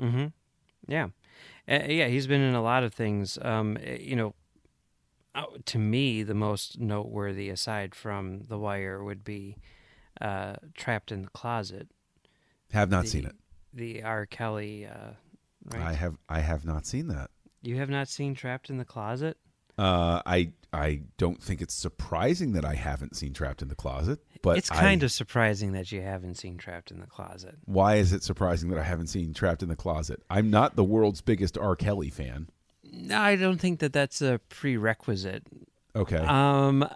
Mm-hmm. 0.00 0.26
Yeah, 0.86 1.08
uh, 1.68 1.84
yeah. 1.86 2.08
He's 2.08 2.26
been 2.26 2.40
in 2.40 2.54
a 2.54 2.62
lot 2.62 2.82
of 2.82 2.92
things. 2.92 3.38
Um, 3.40 3.78
uh, 3.84 3.92
you 3.92 4.16
know, 4.16 4.34
uh, 5.34 5.44
to 5.66 5.78
me, 5.78 6.22
the 6.22 6.34
most 6.34 6.78
noteworthy, 6.78 7.48
aside 7.48 7.94
from 7.94 8.42
The 8.48 8.58
Wire, 8.58 9.02
would 9.02 9.24
be 9.24 9.56
uh, 10.20 10.56
"Trapped 10.74 11.12
in 11.12 11.22
the 11.22 11.30
Closet." 11.30 11.88
Have 12.72 12.90
not 12.90 13.04
the, 13.04 13.10
seen 13.10 13.26
it. 13.26 13.36
The 13.72 14.02
R. 14.02 14.26
Kelly. 14.26 14.86
Uh, 14.86 15.12
right? 15.72 15.82
I 15.82 15.92
have 15.94 16.16
I 16.28 16.40
have 16.40 16.64
not 16.64 16.86
seen 16.86 17.08
that. 17.08 17.30
You 17.62 17.76
have 17.76 17.90
not 17.90 18.08
seen 18.08 18.34
"Trapped 18.34 18.70
in 18.70 18.78
the 18.78 18.84
Closet"? 18.84 19.36
Uh, 19.78 20.20
I 20.26 20.52
I 20.72 21.02
don't 21.18 21.42
think 21.42 21.60
it's 21.60 21.74
surprising 21.74 22.52
that 22.52 22.64
I 22.64 22.74
haven't 22.74 23.14
seen 23.16 23.32
Trapped 23.32 23.62
in 23.62 23.68
the 23.68 23.74
Closet, 23.74 24.20
but 24.42 24.58
it's 24.58 24.70
kind 24.70 25.02
I- 25.02 25.04
of 25.06 25.12
surprising 25.12 25.72
that 25.72 25.90
you 25.92 26.00
haven't 26.02 26.36
seen 26.36 26.56
"Trapped 26.58 26.90
in 26.90 27.00
the 27.00 27.06
Closet." 27.06 27.56
Why 27.64 27.96
is 27.96 28.12
it 28.12 28.22
surprising 28.22 28.68
that 28.70 28.78
I 28.78 28.82
haven't 28.84 29.08
seen 29.08 29.32
Trapped 29.34 29.62
in 29.62 29.68
the 29.68 29.76
Closet? 29.76 30.22
I'm 30.30 30.50
not 30.50 30.76
the 30.76 30.84
world's 30.84 31.20
biggest 31.20 31.56
R. 31.58 31.74
Kelly 31.76 32.10
fan. 32.10 32.48
No, 32.84 33.18
I 33.18 33.36
don't 33.36 33.58
think 33.58 33.80
that 33.80 33.92
that's 33.92 34.20
a 34.20 34.40
prerequisite. 34.50 35.46
Okay, 35.96 36.16
Um, 36.16 36.86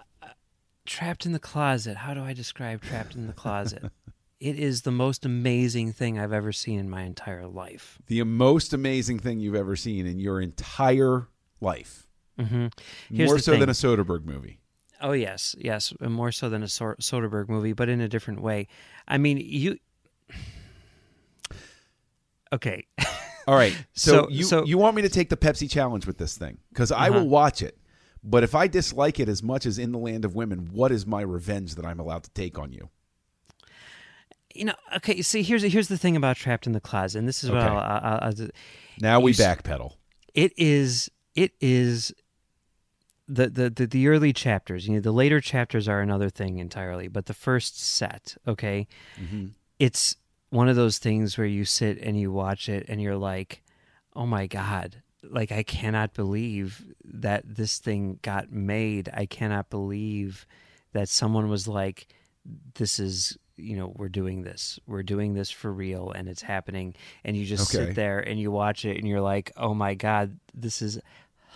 trapped 0.86 1.26
in 1.26 1.32
the 1.32 1.38
closet. 1.38 1.96
How 1.98 2.14
do 2.14 2.22
I 2.22 2.32
describe 2.32 2.82
trapped 2.82 3.14
in 3.14 3.26
the 3.26 3.32
closet? 3.32 3.84
it 4.40 4.58
is 4.58 4.82
the 4.82 4.90
most 4.92 5.24
amazing 5.24 5.92
thing 5.92 6.18
I've 6.18 6.32
ever 6.32 6.52
seen 6.52 6.78
in 6.78 6.88
my 6.90 7.02
entire 7.02 7.46
life. 7.46 7.98
the 8.06 8.22
most 8.24 8.72
amazing 8.72 9.18
thing 9.18 9.40
you've 9.40 9.54
ever 9.54 9.76
seen 9.76 10.06
in 10.06 10.18
your 10.18 10.40
entire 10.40 11.28
life, 11.60 12.05
hmm 12.38 12.66
Here's 13.10 13.28
more 13.30 13.38
so 13.38 13.52
thing. 13.52 13.60
than 13.60 13.68
a 13.68 13.72
Soderbergh 13.72 14.24
movie. 14.24 14.58
Oh 15.00 15.12
yes, 15.12 15.54
yes, 15.58 15.92
more 16.00 16.32
so 16.32 16.48
than 16.48 16.62
a 16.62 16.66
Soderbergh 16.66 17.48
movie, 17.48 17.72
but 17.74 17.88
in 17.88 18.00
a 18.00 18.08
different 18.08 18.40
way. 18.40 18.66
I 19.08 19.18
mean, 19.18 19.38
you. 19.38 19.78
Okay, 22.52 22.86
All 23.48 23.56
right, 23.56 23.74
so, 23.94 24.10
So- 24.22 24.28
you 24.30 24.44
so- 24.44 24.64
you 24.64 24.78
want 24.78 24.94
me 24.94 25.02
to 25.02 25.08
take 25.08 25.28
the 25.30 25.36
Pepsi 25.36 25.68
challenge 25.68 26.06
with 26.06 26.16
this 26.18 26.36
thing 26.38 26.58
because 26.72 26.92
I 26.92 27.08
Uh-huh. 27.08 27.18
will 27.18 27.28
watch 27.28 27.60
it, 27.60 27.76
but 28.22 28.44
if 28.44 28.54
I 28.54 28.68
dislike 28.68 29.18
it 29.18 29.28
as 29.28 29.42
much 29.42 29.66
as 29.66 29.78
In 29.78 29.90
the 29.90 29.98
Land 29.98 30.24
of 30.24 30.36
Women, 30.36 30.68
what 30.72 30.92
is 30.92 31.06
my 31.06 31.22
revenge 31.22 31.74
that 31.74 31.84
I'm 31.84 31.98
allowed 31.98 32.22
to 32.22 32.30
take 32.30 32.56
on 32.58 32.72
you? 32.72 32.88
you 34.54 34.64
know. 34.64 34.74
Okay, 34.96 35.20
see, 35.22 35.42
here's 35.42 35.62
here's 35.64 35.88
the 35.88 35.98
thing 35.98 36.16
about 36.16 36.36
trapped 36.36 36.66
in 36.68 36.72
the 36.72 36.80
closet, 36.80 37.18
and 37.18 37.28
this 37.28 37.42
is 37.44 37.50
what 37.50 37.58
Okay. 37.62 37.66
I'll, 37.68 37.78
I'll, 37.78 38.18
I'll, 38.40 38.48
Now 39.00 39.20
we 39.20 39.32
backpedal. 39.32 39.94
it 40.32 40.52
is 40.56 41.10
it 41.34 41.52
is 41.60 42.14
the, 43.28 43.48
the 43.48 43.70
the 43.70 43.86
the 43.86 44.08
early 44.08 44.32
chapters 44.32 44.86
you 44.86 44.94
know 44.94 45.00
the 45.00 45.12
later 45.12 45.40
chapters 45.40 45.88
are 45.88 46.00
another 46.00 46.30
thing 46.30 46.58
entirely 46.58 47.08
but 47.08 47.26
the 47.26 47.34
first 47.34 47.80
set 47.80 48.36
okay 48.46 48.86
mm-hmm. 49.20 49.46
it's 49.78 50.16
one 50.50 50.68
of 50.68 50.76
those 50.76 50.98
things 50.98 51.36
where 51.36 51.46
you 51.46 51.64
sit 51.64 51.98
and 51.98 52.18
you 52.18 52.30
watch 52.30 52.68
it 52.68 52.86
and 52.88 53.02
you're 53.02 53.16
like 53.16 53.62
oh 54.14 54.26
my 54.26 54.46
god 54.46 55.02
like 55.28 55.50
i 55.50 55.62
cannot 55.64 56.14
believe 56.14 56.84
that 57.04 57.42
this 57.56 57.78
thing 57.78 58.18
got 58.22 58.52
made. 58.52 59.08
I 59.12 59.26
cannot 59.26 59.70
believe 59.70 60.46
that 60.92 61.08
someone 61.08 61.48
was 61.48 61.66
like 61.66 62.06
this 62.74 62.98
is 63.00 63.36
you 63.56 63.76
know 63.76 63.92
we're 63.96 64.08
doing 64.10 64.42
this. 64.42 64.78
We're 64.86 65.02
doing 65.02 65.34
this 65.34 65.50
for 65.50 65.72
real 65.72 66.10
and 66.10 66.28
it's 66.28 66.42
happening. 66.42 66.94
And 67.24 67.36
you 67.36 67.44
just 67.46 67.74
Okay. 67.74 67.86
sit 67.86 67.94
there 67.96 68.18
and 68.20 68.38
you 68.38 68.50
watch 68.50 68.84
it 68.84 68.98
and 68.98 69.08
you're 69.08 69.20
like 69.20 69.50
oh 69.56 69.74
my 69.74 69.94
god 69.94 70.38
this 70.54 70.82
is 70.82 71.00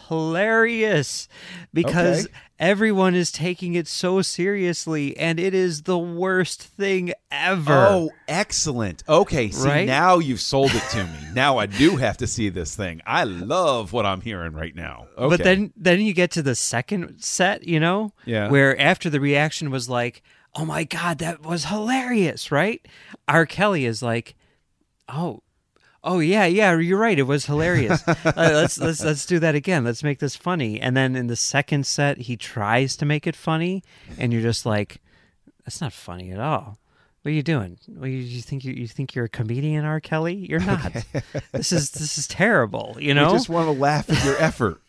hilarious 0.08 1.28
because 1.72 2.24
Okay. 2.26 2.34
everyone 2.58 3.14
is 3.14 3.30
taking 3.32 3.74
it 3.74 3.86
so 3.88 4.22
seriously 4.22 5.16
and 5.16 5.38
it 5.40 5.54
is 5.54 5.82
the 5.82 5.98
worst 5.98 6.62
thing 6.62 7.12
ever 7.30 7.72
Oh, 7.88 8.10
excellent. 8.28 9.02
Okay, 9.08 9.50
see 9.50 9.68
Right? 9.68 9.86
now 9.86 10.18
you've 10.18 10.40
sold 10.40 10.70
it 10.74 10.82
to 10.90 11.04
me. 11.04 11.18
now 11.34 11.58
I 11.58 11.66
do 11.66 11.96
have 11.96 12.16
to 12.18 12.26
see 12.26 12.48
this 12.48 12.74
thing. 12.74 13.00
I 13.06 13.24
love 13.24 13.92
what 13.92 14.06
I'm 14.06 14.20
hearing 14.20 14.52
right 14.52 14.74
now. 14.74 15.06
Okay. 15.16 15.36
But 15.36 15.44
then 15.44 15.72
then 15.76 16.00
you 16.00 16.12
get 16.12 16.30
to 16.32 16.42
the 16.42 16.54
second 16.54 17.22
set, 17.22 17.66
you 17.66 17.80
know? 17.80 18.12
Yeah. 18.24 18.48
Where 18.48 18.78
after 18.80 19.08
the 19.10 19.20
reaction 19.20 19.70
was 19.70 19.88
like, 19.88 20.22
"Oh 20.54 20.64
my 20.64 20.84
god, 20.84 21.18
that 21.18 21.42
was 21.42 21.66
hilarious," 21.66 22.50
right? 22.50 22.86
R. 23.28 23.46
Kelly 23.46 23.84
is 23.86 24.02
like, 24.02 24.34
"Oh, 25.08 25.42
oh 26.04 26.18
yeah, 26.18 26.46
yeah, 26.46 26.78
you're 26.78 26.98
right. 26.98 27.18
It 27.18 27.24
was 27.24 27.46
hilarious. 27.46 28.06
uh, 28.08 28.16
let's 28.34 28.78
let's 28.78 29.02
let's 29.02 29.26
do 29.26 29.38
that 29.38 29.54
again. 29.54 29.84
Let's 29.84 30.02
make 30.02 30.18
this 30.18 30.36
funny." 30.36 30.80
And 30.80 30.96
then 30.96 31.16
in 31.16 31.26
the 31.26 31.36
second 31.36 31.86
set, 31.86 32.18
he 32.18 32.36
tries 32.36 32.96
to 32.96 33.04
make 33.04 33.26
it 33.26 33.36
funny, 33.36 33.82
and 34.18 34.32
you're 34.32 34.42
just 34.42 34.66
like, 34.66 35.00
"That's 35.64 35.80
not 35.80 35.92
funny 35.92 36.30
at 36.30 36.40
all." 36.40 36.78
What 37.22 37.32
are 37.32 37.34
you 37.34 37.42
doing? 37.42 37.76
What, 37.86 38.06
you, 38.06 38.16
you 38.16 38.40
think 38.40 38.64
you, 38.64 38.72
you 38.72 38.88
think 38.88 39.14
you're 39.14 39.26
a 39.26 39.28
comedian, 39.28 39.84
R. 39.84 40.00
Kelly? 40.00 40.34
You're 40.34 40.60
not. 40.60 40.92
this 41.52 41.70
is 41.70 41.90
this 41.90 42.16
is 42.16 42.26
terrible. 42.26 42.96
You 42.98 43.12
know, 43.12 43.28
I 43.28 43.32
just 43.32 43.50
want 43.50 43.66
to 43.66 43.72
laugh 43.72 44.08
at 44.08 44.24
your 44.24 44.36
effort. 44.38 44.80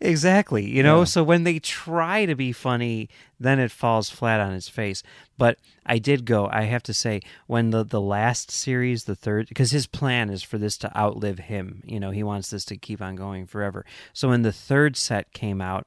Exactly 0.00 0.64
you 0.68 0.82
know 0.82 1.00
Yeah. 1.00 1.04
so 1.04 1.22
when 1.24 1.44
they 1.44 1.58
try 1.58 2.24
to 2.26 2.34
be 2.34 2.52
funny 2.52 3.08
then 3.38 3.58
it 3.58 3.70
falls 3.70 4.08
flat 4.10 4.40
on 4.40 4.52
its 4.54 4.68
face 4.68 5.02
but 5.36 5.58
i 5.86 5.98
did 5.98 6.24
go 6.24 6.48
i 6.50 6.62
have 6.62 6.82
to 6.84 6.94
say 6.94 7.20
when 7.46 7.70
the 7.70 7.84
the 7.84 8.00
last 8.00 8.50
series 8.50 9.04
the 9.04 9.14
third 9.14 9.48
because 9.48 9.70
his 9.70 9.86
plan 9.86 10.30
is 10.30 10.42
for 10.42 10.58
this 10.58 10.78
to 10.78 10.96
outlive 10.98 11.38
him 11.38 11.82
you 11.86 12.00
know 12.00 12.10
he 12.10 12.22
wants 12.22 12.50
this 12.50 12.64
to 12.64 12.76
keep 12.76 13.02
on 13.02 13.14
going 13.16 13.46
forever 13.46 13.84
so 14.12 14.28
when 14.28 14.42
the 14.42 14.52
third 14.52 14.96
set 14.96 15.32
came 15.32 15.60
out 15.60 15.86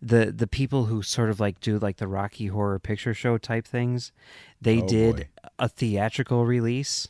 the 0.00 0.26
the 0.30 0.46
people 0.46 0.84
who 0.84 1.02
sort 1.02 1.28
of 1.30 1.40
like 1.40 1.58
do 1.60 1.78
like 1.78 1.96
the 1.96 2.06
rocky 2.06 2.46
horror 2.46 2.78
picture 2.78 3.14
show 3.14 3.36
type 3.36 3.66
things 3.66 4.12
they 4.60 4.80
Oh, 4.80 4.86
did 4.86 5.16
boy. 5.16 5.28
a 5.58 5.68
theatrical 5.68 6.46
release 6.46 7.08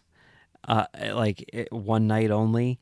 uh 0.67 0.87
like 1.13 1.45
eh, 1.53 1.65
one 1.71 2.07
night 2.07 2.31
only 2.31 2.79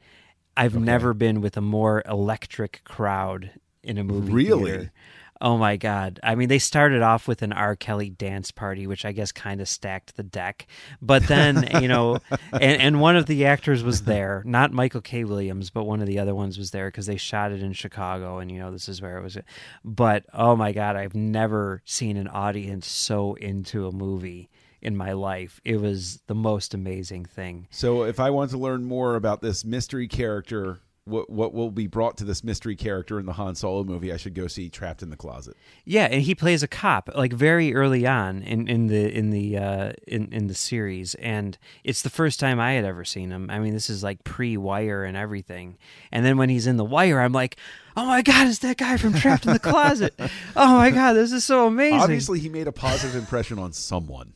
I've 0.56 0.76
never 0.76 1.14
been 1.14 1.40
with 1.40 1.56
a 1.56 1.60
more 1.60 2.02
electric 2.08 2.82
crowd 2.84 3.50
in 3.82 3.98
a 3.98 4.04
movie 4.04 4.32
Really? 4.32 4.70
theater. 4.72 4.92
Oh 5.38 5.58
my 5.58 5.76
God. 5.76 6.18
I 6.22 6.34
mean, 6.34 6.48
they 6.48 6.58
started 6.58 7.02
off 7.02 7.28
with 7.28 7.42
an 7.42 7.52
R. 7.52 7.76
Kelly 7.76 8.08
dance 8.08 8.50
party, 8.50 8.86
which 8.86 9.04
I 9.04 9.12
guess 9.12 9.32
kind 9.32 9.60
of 9.60 9.68
stacked 9.68 10.16
the 10.16 10.22
deck. 10.22 10.66
But 11.02 11.26
then, 11.26 11.68
you 11.82 11.88
know, 11.88 12.20
and, 12.52 12.80
and 12.80 13.00
one 13.02 13.16
of 13.16 13.26
the 13.26 13.44
actors 13.44 13.84
was 13.84 14.04
there, 14.04 14.42
not 14.46 14.72
Michael 14.72 15.02
K. 15.02 15.24
Williams, 15.24 15.68
but 15.68 15.84
one 15.84 16.00
of 16.00 16.06
the 16.06 16.18
other 16.18 16.34
ones 16.34 16.56
was 16.56 16.70
there 16.70 16.88
because 16.88 17.04
they 17.04 17.18
shot 17.18 17.52
it 17.52 17.62
in 17.62 17.74
Chicago. 17.74 18.38
And, 18.38 18.50
you 18.50 18.58
know, 18.58 18.70
this 18.72 18.88
is 18.88 19.02
where 19.02 19.18
it 19.18 19.22
was. 19.22 19.36
But 19.84 20.24
oh 20.32 20.56
my 20.56 20.72
God, 20.72 20.96
I've 20.96 21.14
never 21.14 21.82
seen 21.84 22.16
an 22.16 22.28
audience 22.28 22.86
so 22.86 23.34
into 23.34 23.86
a 23.86 23.92
movie 23.92 24.48
in 24.80 24.96
my 24.96 25.12
life. 25.12 25.60
It 25.64 25.80
was 25.80 26.20
the 26.26 26.34
most 26.34 26.74
amazing 26.74 27.24
thing. 27.24 27.68
So, 27.70 28.04
if 28.04 28.20
I 28.20 28.30
want 28.30 28.50
to 28.50 28.58
learn 28.58 28.84
more 28.84 29.16
about 29.16 29.42
this 29.42 29.64
mystery 29.64 30.08
character 30.08 30.80
what 31.06 31.30
what 31.30 31.54
will 31.54 31.70
be 31.70 31.86
brought 31.86 32.16
to 32.16 32.24
this 32.24 32.42
mystery 32.42 32.74
character 32.74 33.18
in 33.20 33.26
the 33.26 33.32
Han 33.34 33.54
Solo 33.54 33.84
movie, 33.84 34.12
I 34.12 34.16
should 34.16 34.34
go 34.34 34.48
see 34.48 34.68
Trapped 34.68 35.02
in 35.02 35.10
the 35.10 35.16
Closet. 35.16 35.56
Yeah, 35.84 36.06
and 36.10 36.20
he 36.20 36.34
plays 36.34 36.62
a 36.62 36.68
cop 36.68 37.08
like 37.14 37.32
very 37.32 37.74
early 37.74 38.06
on 38.06 38.42
in, 38.42 38.68
in 38.68 38.88
the 38.88 39.16
in 39.16 39.30
the 39.30 39.56
uh, 39.56 39.92
in 40.06 40.32
in 40.32 40.48
the 40.48 40.54
series, 40.54 41.14
and 41.16 41.56
it's 41.84 42.02
the 42.02 42.10
first 42.10 42.40
time 42.40 42.58
I 42.58 42.72
had 42.72 42.84
ever 42.84 43.04
seen 43.04 43.30
him. 43.30 43.48
I 43.50 43.60
mean, 43.60 43.72
this 43.72 43.88
is 43.88 44.02
like 44.02 44.24
pre 44.24 44.56
Wire 44.56 45.04
and 45.04 45.16
everything, 45.16 45.78
and 46.10 46.26
then 46.26 46.36
when 46.36 46.48
he's 46.48 46.66
in 46.66 46.76
the 46.76 46.84
Wire, 46.84 47.20
I'm 47.20 47.32
like. 47.32 47.56
Oh 47.98 48.04
my 48.04 48.20
God! 48.20 48.46
It's 48.46 48.58
that 48.58 48.76
guy 48.76 48.98
from 48.98 49.14
Trapped 49.14 49.46
in 49.46 49.54
the 49.54 49.58
Closet. 49.58 50.12
Oh 50.54 50.76
my 50.76 50.90
God! 50.90 51.14
This 51.14 51.32
is 51.32 51.44
so 51.44 51.66
amazing. 51.66 51.98
Obviously, 51.98 52.38
he 52.38 52.50
made 52.50 52.68
a 52.68 52.72
positive 52.72 53.16
impression 53.16 53.58
on 53.58 53.72
someone. 53.72 54.34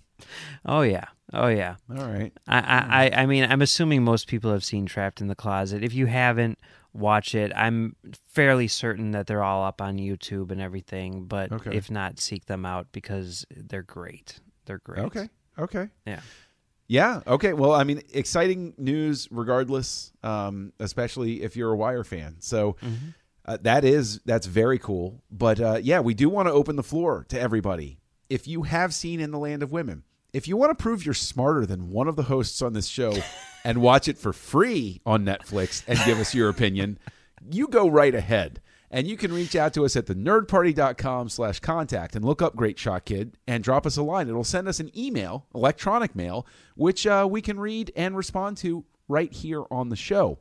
Oh 0.65 0.83
yeah, 0.83 1.07
oh 1.33 1.49
yeah. 1.49 1.77
All 1.91 2.07
right. 2.07 2.33
I, 2.47 3.11
I, 3.13 3.23
I 3.23 3.27
mean, 3.27 3.45
I'm 3.51 3.63
assuming 3.63 4.03
most 4.03 4.27
people 4.27 4.53
have 4.53 4.65
seen 4.65 4.87
Trapped 4.87 5.21
in 5.21 5.29
the 5.29 5.35
Closet. 5.35 5.83
If 5.85 5.95
you 5.95 6.07
haven't, 6.07 6.59
watch 6.93 7.35
it. 7.35 7.53
I'm 7.55 7.97
fairly 8.29 8.69
certain 8.69 9.13
that 9.13 9.27
they're 9.27 9.43
all 9.45 9.65
up 9.65 9.81
on 9.81 9.99
YouTube 9.99 10.51
and 10.51 10.61
everything. 10.61 11.25
But 11.27 11.53
Okay. 11.53 11.77
if 11.77 11.91
not, 11.91 12.19
seek 12.21 12.47
them 12.47 12.65
out 12.67 12.89
because 12.93 13.47
they're 13.55 13.83
great. 13.83 14.41
They're 14.67 14.79
great. 14.85 15.05
Okay. 15.05 15.29
Okay. 15.59 15.89
Yeah. 16.07 16.21
Yeah. 16.89 17.21
Okay. 17.27 17.53
Well, 17.53 17.73
I 17.73 17.85
mean, 17.85 18.03
exciting 18.13 18.75
news, 18.77 19.29
regardless, 19.31 20.13
um, 20.23 20.73
especially 20.81 21.43
if 21.43 21.55
you're 21.57 21.73
a 21.73 21.77
Wire 21.77 22.03
fan. 22.05 22.37
So 22.41 22.77
uh, 23.47 23.59
that 23.63 23.85
is 23.85 24.21
that's 24.25 24.47
very 24.47 24.79
cool. 24.79 25.23
But 25.31 25.61
uh, 25.61 25.79
yeah, 25.83 26.01
we 26.01 26.15
do 26.15 26.29
want 26.29 26.49
to 26.49 26.53
open 26.53 26.75
the 26.77 26.83
floor 26.83 27.25
to 27.29 27.41
everybody. 27.41 27.99
If 28.29 28.47
you 28.49 28.63
have 28.63 28.93
seen 28.95 29.21
In 29.21 29.31
the 29.31 29.39
Land 29.39 29.63
of 29.63 29.71
Women, 29.73 30.03
if 30.33 30.49
you 30.49 30.57
want 30.57 30.77
to 30.77 30.83
prove 30.83 31.05
you're 31.05 31.15
smarter 31.15 31.67
than 31.67 31.91
one 31.91 32.09
of 32.09 32.17
the 32.17 32.25
hosts 32.25 32.63
on 32.63 32.73
this 32.73 32.87
show 32.87 33.15
and 33.65 33.81
watch 33.81 34.09
it 34.09 34.19
for 34.19 34.33
free 34.33 35.01
on 35.05 35.25
Netflix 35.25 35.83
and 35.87 35.99
give 36.05 36.19
us 36.19 36.35
your 36.35 36.49
opinion, 36.49 36.99
you 37.51 37.69
go 37.69 37.89
right 37.89 38.15
ahead. 38.15 38.61
And 38.93 39.07
you 39.07 39.17
can 39.17 39.33
reach 39.33 39.55
out 39.55 39.73
to 39.75 39.85
us 39.85 39.95
at 39.95 40.07
the 40.07 40.17
nerdparty.com 40.17 41.29
slash 41.29 41.61
contact 41.61 42.17
and 42.17 42.25
look 42.25 42.43
up 42.43 42.57
Great 42.57 42.77
Shot 42.77 43.05
Kid 43.05 43.37
and 43.47 43.63
drop 43.63 43.87
us 43.87 43.97
a 43.97 44.03
line. 44.03 44.29
It'll 44.29 44.43
send 44.43 44.67
us 44.67 44.81
an 44.81 44.91
email, 44.99 45.47
electronic 45.55 46.17
mail, 46.17 46.45
which 46.75 47.07
uh, 47.07 47.27
we 47.31 47.41
can 47.41 47.61
read 47.61 47.93
and 47.95 48.17
respond 48.17 48.57
to 48.59 48.85
right 49.07 49.33
here 49.33 49.63
on 49.71 49.91
the 49.91 49.97
show. 49.97 50.41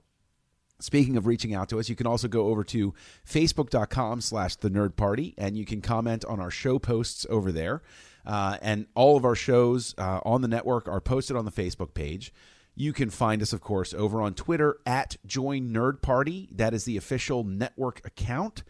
Speaking 0.79 1.17
of 1.17 1.27
reaching 1.27 1.53
out 1.53 1.69
to 1.69 1.79
us, 1.79 1.89
you 1.89 1.95
can 1.95 2.07
also 2.07 2.27
go 2.27 2.47
over 2.47 2.63
to 2.65 2.93
facebook.com 3.27 4.21
slash 4.21 4.55
the 4.55 4.69
nerd 4.69 4.95
party 4.95 5.35
and 5.37 5.57
you 5.57 5.65
can 5.65 5.81
comment 5.81 6.23
on 6.25 6.39
our 6.39 6.49
show 6.49 6.79
posts 6.79 7.25
over 7.29 7.51
there. 7.51 7.81
Uh, 8.25 8.57
and 8.61 8.85
all 8.95 9.17
of 9.17 9.25
our 9.25 9.35
shows 9.35 9.95
uh, 9.97 10.19
on 10.23 10.41
the 10.41 10.47
network 10.47 10.87
are 10.87 11.01
posted 11.01 11.35
on 11.35 11.45
the 11.45 11.51
Facebook 11.51 11.93
page. 11.93 12.33
You 12.75 12.93
can 12.93 13.09
find 13.09 13.41
us, 13.41 13.51
of 13.51 13.61
course, 13.61 13.93
over 13.93 14.21
on 14.21 14.33
Twitter 14.35 14.77
at 14.85 15.17
Join 15.25 15.73
Nerd 15.73 16.01
Party. 16.01 16.47
That 16.51 16.73
is 16.73 16.85
the 16.85 16.97
official 16.97 17.43
network 17.43 18.05
account. 18.05 18.63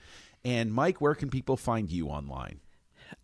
And 0.43 0.73
Mike, 0.73 1.01
where 1.01 1.15
can 1.15 1.29
people 1.29 1.57
find 1.57 1.91
you 1.91 2.07
online? 2.07 2.59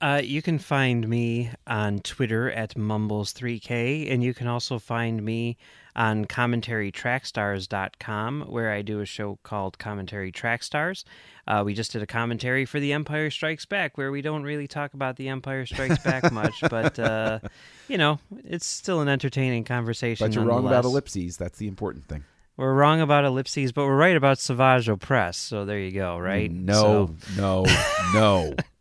Uh, 0.01 0.19
you 0.23 0.41
can 0.41 0.57
find 0.59 1.07
me 1.07 1.49
on 1.67 1.99
Twitter 1.99 2.51
at 2.51 2.75
Mumbles3K, 2.75 4.11
and 4.11 4.21
you 4.23 4.33
can 4.33 4.47
also 4.47 4.79
find 4.79 5.23
me 5.23 5.57
on 5.95 6.25
commentarytrackstars.com, 6.25 8.41
where 8.41 8.71
I 8.71 8.81
do 8.81 8.99
a 8.99 9.05
show 9.05 9.39
called 9.43 9.79
Commentary 9.79 10.29
Trackstars. 10.31 11.03
Uh, 11.47 11.61
we 11.65 11.73
just 11.73 11.93
did 11.93 12.01
a 12.01 12.07
commentary 12.07 12.65
for 12.65 12.81
The 12.81 12.91
Empire 12.93 13.29
Strikes 13.29 13.65
Back, 13.65 13.97
where 13.97 14.11
we 14.11 14.21
don't 14.21 14.43
really 14.43 14.67
talk 14.67 14.93
about 14.93 15.15
The 15.15 15.29
Empire 15.29 15.65
Strikes 15.65 15.99
Back 15.99 16.29
much, 16.31 16.61
but, 16.69 16.99
uh, 16.99 17.39
you 17.87 17.97
know, 17.97 18.19
it's 18.43 18.65
still 18.65 18.99
an 19.01 19.07
entertaining 19.07 19.63
conversation. 19.63 20.27
But 20.27 20.35
you're 20.35 20.43
wrong 20.43 20.65
about 20.65 20.83
ellipses. 20.85 21.37
That's 21.37 21.57
the 21.57 21.67
important 21.67 22.07
thing. 22.07 22.23
We're 22.57 22.73
wrong 22.73 23.01
about 23.01 23.25
ellipses, 23.25 23.73
but 23.73 23.83
we're 23.85 23.97
right 23.97 24.15
about 24.15 24.39
Savage 24.39 24.87
Opress, 24.87 25.35
so 25.35 25.65
there 25.65 25.79
you 25.79 25.91
go, 25.91 26.17
right? 26.17 26.49
No, 26.51 27.15
no, 27.37 27.65
no. 28.13 28.53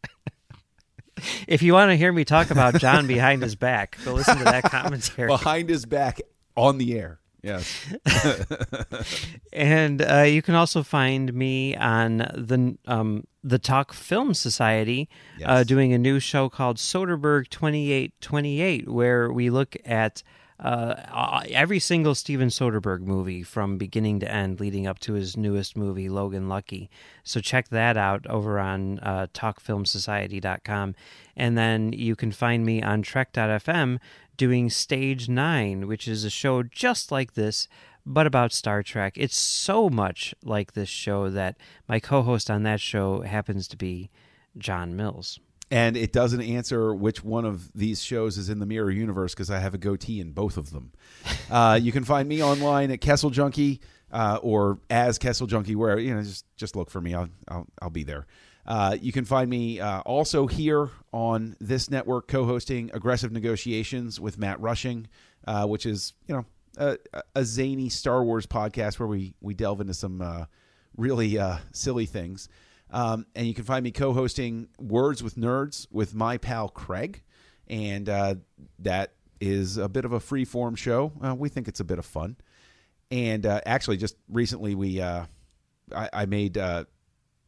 If 1.47 1.63
you 1.63 1.73
want 1.73 1.91
to 1.91 1.97
hear 1.97 2.13
me 2.13 2.25
talk 2.25 2.51
about 2.51 2.79
John 2.79 3.07
behind 3.07 3.43
his 3.43 3.55
back, 3.55 3.99
go 4.05 4.15
listen 4.15 4.39
to 4.39 4.45
that 4.45 4.65
commentary. 4.71 5.29
Behind 5.29 5.69
his 5.69 5.87
back 5.87 6.21
on 6.57 6.79
the 6.79 6.99
air. 6.99 7.21
Yes. 7.45 7.95
and 9.53 10.01
uh, 10.01 10.23
you 10.23 10.41
can 10.41 10.55
also 10.55 10.83
find 10.83 11.33
me 11.35 11.77
on 11.77 12.19
the 12.19 12.79
um, 12.87 13.27
the 13.43 13.59
Talk 13.59 13.93
Film 13.93 14.33
Society, 14.33 15.11
uh, 15.45 15.63
doing 15.63 15.93
a 15.93 15.99
new 15.99 16.19
show 16.21 16.49
called 16.49 16.79
Soderbergh 16.79 17.49
twenty 17.51 17.93
eight 17.93 18.19
twenty 18.23 18.63
eight, 18.63 18.89
where 18.89 19.31
we 19.31 19.51
look 19.51 19.77
at 19.85 20.23
uh, 20.61 21.43
every 21.51 21.79
single 21.79 22.15
Steven 22.15 22.49
Soderbergh 22.49 23.01
movie 23.01 23.43
from 23.43 23.77
beginning 23.77 24.21
to 24.21 24.31
end, 24.31 24.61
leading 24.61 24.87
up 24.87 24.99
to 25.01 25.15
his 25.15 25.37
newest 25.37 25.77
movie, 25.77 26.09
Logan 26.09 26.49
Lucky. 26.49 26.91
So 27.25 27.41
check 27.41 27.69
that 27.69 27.97
out 27.97 28.27
over 28.29 28.59
on 28.59 28.99
uh, 29.01 29.27
TalkFilmSociety.com, 29.35 30.95
and 31.37 31.59
then 31.59 31.93
you 31.93 32.17
can 32.17 32.33
find 32.33 32.65
me 32.65 32.83
on 32.83 33.03
Trek.fm 33.03 33.99
doing 34.37 34.71
Stage 34.71 35.29
Nine, 35.29 35.87
which 35.87 36.09
is 36.09 36.25
a 36.25 36.31
show 36.31 36.63
just 36.63 37.11
like 37.11 37.35
this 37.35 37.69
but 38.07 38.27
about 38.27 38.53
Star 38.53 38.83
Trek. 38.83 39.15
It's 39.17 39.37
so 39.37 39.89
much 39.89 40.35
like 40.43 40.73
this 40.73 40.89
show 40.89 41.31
that 41.31 41.57
my 41.89 42.01
co 42.01 42.23
host 42.23 42.51
on 42.51 42.63
that 42.65 42.81
show 42.81 43.23
happens 43.23 43.67
to 43.69 43.77
be 43.77 44.11
John 44.59 44.95
Mills. 44.95 45.41
And 45.75 45.97
it 45.97 46.13
doesn't 46.13 46.41
answer 46.41 46.95
which 46.95 47.25
one 47.25 47.45
of 47.45 47.73
these 47.73 48.01
shows 48.01 48.39
is 48.39 48.49
in 48.49 48.61
the 48.61 48.67
mirror 48.67 48.93
universe 48.93 49.35
because 49.35 49.51
I 49.51 49.59
have 49.59 49.75
a 49.75 49.79
goatee 49.79 50.21
in 50.21 50.31
both 50.31 50.57
of 50.57 50.71
them. 50.71 50.93
Uh, 51.51 51.79
you 51.81 51.93
can 51.93 52.05
find 52.05 52.27
me 52.27 52.43
online 52.43 52.91
at 52.91 53.03
Kessel 53.03 53.29
Junkie 53.29 53.81
uh, 54.11 54.39
or 54.43 54.79
as 54.89 55.19
Kessel 55.19 55.47
Junkie, 55.47 55.77
where 55.77 55.99
you 55.99 56.15
know 56.15 56.23
just 56.23 56.47
just 56.57 56.75
look 56.75 56.91
for 56.91 57.01
me. 57.01 57.15
I'll 57.15 57.29
I'll, 57.49 57.67
I'll 57.83 57.91
be 57.91 58.03
there. 58.03 58.27
Uh, 58.67 58.97
you 58.99 59.13
can 59.13 59.27
find 59.27 59.51
me 59.51 59.79
uh, 59.79 60.01
also 60.01 60.47
here 60.47 60.89
on 61.13 61.55
this 61.61 61.91
network, 61.91 62.29
co-hosting 62.29 62.91
Aggressive 62.95 63.31
Negotiations 63.31 64.19
with 64.19 64.39
Matt 64.39 64.59
Rushing, 64.59 65.07
uh, 65.47 65.67
which 65.67 65.85
is 65.85 66.15
you 66.27 66.35
know 66.35 66.47
a, 66.79 66.97
a 67.35 67.45
zany 67.45 67.91
Star 67.91 68.25
Wars 68.25 68.47
podcast 68.47 68.99
where 68.99 69.09
we 69.09 69.35
we 69.43 69.53
delve 69.53 69.83
into 69.83 69.95
some 69.95 70.23
uh, 70.23 70.47
really 70.97 71.39
uh, 71.39 71.59
silly 71.73 72.07
things. 72.07 72.49
Um, 72.95 73.27
and 73.35 73.45
you 73.45 73.55
can 73.55 73.65
find 73.65 73.83
me 73.83 73.91
co-hosting 73.91 74.69
Words 74.79 75.21
with 75.21 75.35
Nerds 75.35 75.89
with 75.91 76.15
my 76.15 76.39
pal 76.39 76.69
Craig, 76.69 77.25
and 77.67 78.09
uh, 78.09 78.37
that 78.79 79.15
is 79.41 79.79
a 79.79 79.89
bit 79.89 80.05
of 80.05 80.13
a 80.13 80.21
free-form 80.21 80.77
show. 80.77 81.13
Uh, 81.21 81.35
we 81.35 81.49
think 81.49 81.67
it's 81.67 81.81
a 81.81 81.85
bit 81.85 81.99
of 81.99 82.07
fun. 82.07 82.37
And 83.11 83.47
uh, 83.47 83.61
actually, 83.67 83.97
just 83.97 84.17
recently, 84.29 84.77
we 84.77 85.01
uh, 85.01 85.25
I, 85.93 86.09
I 86.13 86.27
made 86.27 86.57
uh, 86.57 86.85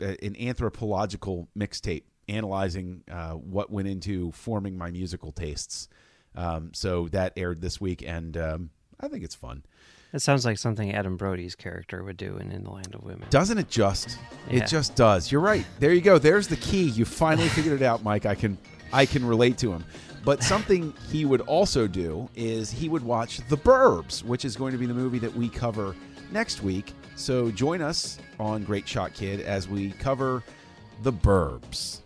an 0.00 0.36
anthropological 0.36 1.48
mixtape 1.56 2.02
analyzing 2.28 3.04
uh, 3.08 3.34
what 3.34 3.70
went 3.70 3.86
into 3.86 4.32
forming 4.32 4.76
my 4.76 4.90
musical 4.90 5.30
tastes. 5.30 5.88
Um, 6.34 6.72
so 6.74 7.06
that 7.08 7.34
aired 7.36 7.60
this 7.60 7.80
week, 7.80 8.02
and 8.04 8.36
um, 8.36 8.70
I 8.98 9.06
think 9.06 9.22
it's 9.22 9.36
fun. 9.36 9.62
That 10.16 10.20
sounds 10.20 10.46
like 10.46 10.56
something 10.56 10.94
Adam 10.94 11.18
Brody's 11.18 11.54
character 11.54 12.02
would 12.02 12.16
do 12.16 12.38
in 12.38 12.50
In 12.50 12.64
the 12.64 12.70
Land 12.70 12.94
of 12.94 13.02
Women. 13.02 13.26
Doesn't 13.28 13.58
it 13.58 13.68
just? 13.68 14.18
Yeah. 14.48 14.62
It 14.62 14.66
just 14.66 14.94
does. 14.94 15.30
You're 15.30 15.42
right. 15.42 15.66
There 15.78 15.92
you 15.92 16.00
go. 16.00 16.16
There's 16.16 16.48
the 16.48 16.56
key. 16.56 16.84
You 16.84 17.04
finally 17.04 17.48
figured 17.50 17.82
it 17.82 17.84
out, 17.84 18.02
Mike. 18.02 18.24
I 18.24 18.34
can 18.34 18.56
I 18.94 19.04
can 19.04 19.26
relate 19.26 19.58
to 19.58 19.70
him. 19.70 19.84
But 20.24 20.42
something 20.42 20.94
he 21.10 21.26
would 21.26 21.42
also 21.42 21.86
do 21.86 22.30
is 22.34 22.70
he 22.70 22.88
would 22.88 23.02
watch 23.02 23.46
The 23.50 23.58
Burbs, 23.58 24.24
which 24.24 24.46
is 24.46 24.56
going 24.56 24.72
to 24.72 24.78
be 24.78 24.86
the 24.86 24.94
movie 24.94 25.18
that 25.18 25.36
we 25.36 25.50
cover 25.50 25.94
next 26.32 26.62
week. 26.62 26.94
So 27.16 27.50
join 27.50 27.82
us 27.82 28.18
on 28.40 28.64
Great 28.64 28.88
Shot 28.88 29.12
Kid 29.12 29.42
as 29.42 29.68
we 29.68 29.90
cover 29.90 30.42
The 31.02 31.12
Burbs. 31.12 32.00